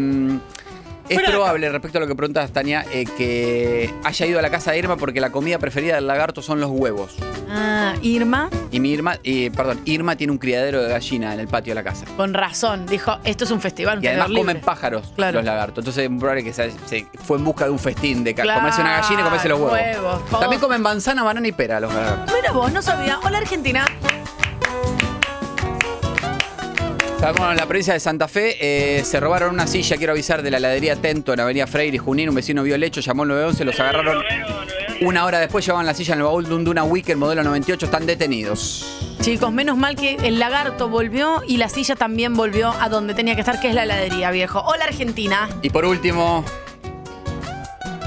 es 1.15 1.29
probable, 1.29 1.69
respecto 1.69 1.97
a 1.97 2.01
lo 2.01 2.07
que 2.07 2.15
preguntas, 2.15 2.51
Tania, 2.51 2.85
eh, 2.91 3.05
que 3.17 3.93
haya 4.03 4.25
ido 4.25 4.39
a 4.39 4.41
la 4.41 4.49
casa 4.49 4.71
de 4.71 4.79
Irma 4.79 4.97
porque 4.97 5.19
la 5.21 5.31
comida 5.31 5.59
preferida 5.59 5.95
del 5.95 6.07
lagarto 6.07 6.41
son 6.41 6.59
los 6.59 6.69
huevos. 6.71 7.15
Ah, 7.49 7.93
Irma, 8.01 8.49
Y 8.71 8.79
mi 8.79 8.89
Irma, 8.91 9.17
perdón, 9.55 9.81
Irma 9.85 10.15
tiene 10.15 10.31
un 10.31 10.39
criadero 10.39 10.81
de 10.81 10.89
gallina 10.89 11.33
en 11.33 11.39
el 11.39 11.47
patio 11.47 11.71
de 11.71 11.75
la 11.75 11.83
casa. 11.83 12.05
con 12.17 12.33
razón, 12.33 12.85
dijo, 12.87 13.17
esto 13.23 13.43
es 13.43 13.51
un 13.51 13.61
festival, 13.61 13.99
un 13.99 14.03
Y 14.03 14.07
además 14.07 14.27
comen 14.27 14.47
libre. 14.47 14.59
pájaros 14.61 15.11
Claro. 15.15 15.37
los 15.39 15.45
lagartos. 15.45 15.79
Entonces 15.83 16.09
es 16.09 16.17
probable 16.19 16.43
que 16.43 16.53
se, 16.53 16.71
se 16.87 17.07
fue 17.23 17.37
en 17.37 17.43
busca 17.43 17.65
de 17.65 17.71
un 17.71 17.79
festín 17.79 18.23
de 18.23 18.33
ca- 18.33 18.43
Claro, 18.43 18.59
comerse 18.61 18.81
una 18.81 18.97
gallina 19.01 19.21
y 19.21 19.23
comerse 19.23 19.49
los 19.49 19.59
huevos. 19.59 19.73
huevos. 19.73 20.39
También 20.39 20.59
comen 20.61 20.81
manzana, 20.81 21.23
banana 21.23 21.47
y 21.47 21.51
pera 21.51 21.79
los 21.79 21.93
lagartos. 21.93 22.33
Mira 22.35 22.51
vos, 22.51 22.71
no 22.71 22.81
sabía. 22.81 23.19
Hola 23.23 23.37
Argentina. 23.37 23.85
Estamos 27.25 27.51
en 27.51 27.55
la 27.55 27.65
provincia 27.65 27.93
de 27.93 28.01
Santa 28.01 28.27
Fe. 28.27 28.57
eh, 28.59 29.05
se 29.05 29.17
robaron 29.21 29.53
una 29.53 29.65
silla, 29.65 29.95
quiero 29.95 30.11
avisar, 30.11 30.43
de 30.43 30.51
la 30.51 30.57
heladería 30.57 30.97
Tento 30.97 31.31
en 31.31 31.39
Avenida 31.39 31.65
Freire 31.67 31.95
y 31.95 31.97
Junín. 31.97 32.27
Un 32.27 32.35
vecino 32.35 32.63
vio 32.63 32.75
el 32.75 32.83
hecho, 32.83 32.99
llamó 32.99 33.23
al 33.23 33.29
911, 33.29 33.63
los 33.63 33.79
agarraron. 33.79 34.21
Una 34.99 35.23
hora 35.23 35.39
después 35.39 35.65
llevaban 35.65 35.85
la 35.85 35.93
silla 35.93 36.15
en 36.15 36.19
el 36.19 36.25
baúl 36.25 36.43
de 36.43 36.53
un 36.53 36.65
Duna 36.65 36.83
Weekend 36.83 37.21
modelo 37.21 37.41
98. 37.45 37.85
Están 37.85 38.05
detenidos. 38.05 39.15
Chicos, 39.21 39.53
menos 39.53 39.77
mal 39.77 39.95
que 39.95 40.15
el 40.15 40.37
lagarto 40.37 40.89
volvió 40.89 41.41
y 41.47 41.55
la 41.55 41.69
silla 41.69 41.95
también 41.95 42.33
volvió 42.33 42.73
a 42.77 42.89
donde 42.89 43.13
tenía 43.13 43.35
que 43.35 43.41
estar, 43.41 43.61
que 43.61 43.69
es 43.69 43.73
la 43.73 43.83
heladería, 43.83 44.29
viejo. 44.31 44.59
Hola 44.59 44.83
Argentina. 44.83 45.47
Y 45.61 45.69
por 45.69 45.85
último, 45.85 46.43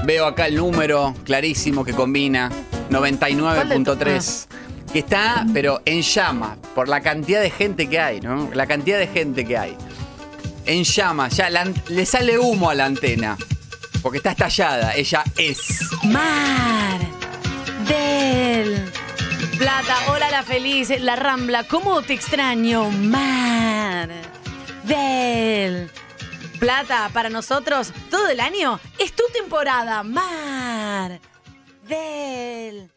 veo 0.05 0.27
acá 0.27 0.45
el 0.45 0.57
número 0.57 1.15
clarísimo 1.25 1.83
que 1.83 1.93
combina 1.93 2.51
99.3. 2.91 4.56
Está, 4.97 5.45
pero 5.53 5.79
en 5.85 6.01
llama, 6.01 6.57
por 6.73 6.89
la 6.89 7.01
cantidad 7.01 7.39
de 7.39 7.51
gente 7.51 7.87
que 7.87 7.99
hay, 7.99 8.19
¿no? 8.19 8.49
La 8.55 8.65
cantidad 8.65 8.97
de 8.97 9.05
gente 9.05 9.45
que 9.45 9.55
hay. 9.55 9.77
En 10.65 10.83
llama, 10.83 11.27
ya 11.29 11.51
le 11.51 12.03
sale 12.03 12.39
humo 12.39 12.71
a 12.71 12.73
la 12.73 12.85
antena. 12.85 13.37
Porque 14.01 14.17
está 14.17 14.31
estallada, 14.31 14.95
ella 14.95 15.23
es. 15.37 15.81
Mar 16.03 16.99
del 17.87 18.91
Plata. 19.59 19.97
Hola 20.09 20.31
la 20.31 20.41
feliz, 20.41 20.89
la 20.99 21.15
Rambla. 21.15 21.65
¿Cómo 21.67 22.01
te 22.01 22.13
extraño? 22.13 22.89
Mar 22.89 24.09
del 24.83 25.91
Plata. 26.59 27.11
Para 27.13 27.29
nosotros, 27.29 27.93
todo 28.09 28.29
el 28.29 28.39
año 28.39 28.79
es 28.97 29.13
tu 29.13 29.23
temporada. 29.31 30.01
Mar 30.01 31.19
del 31.87 32.89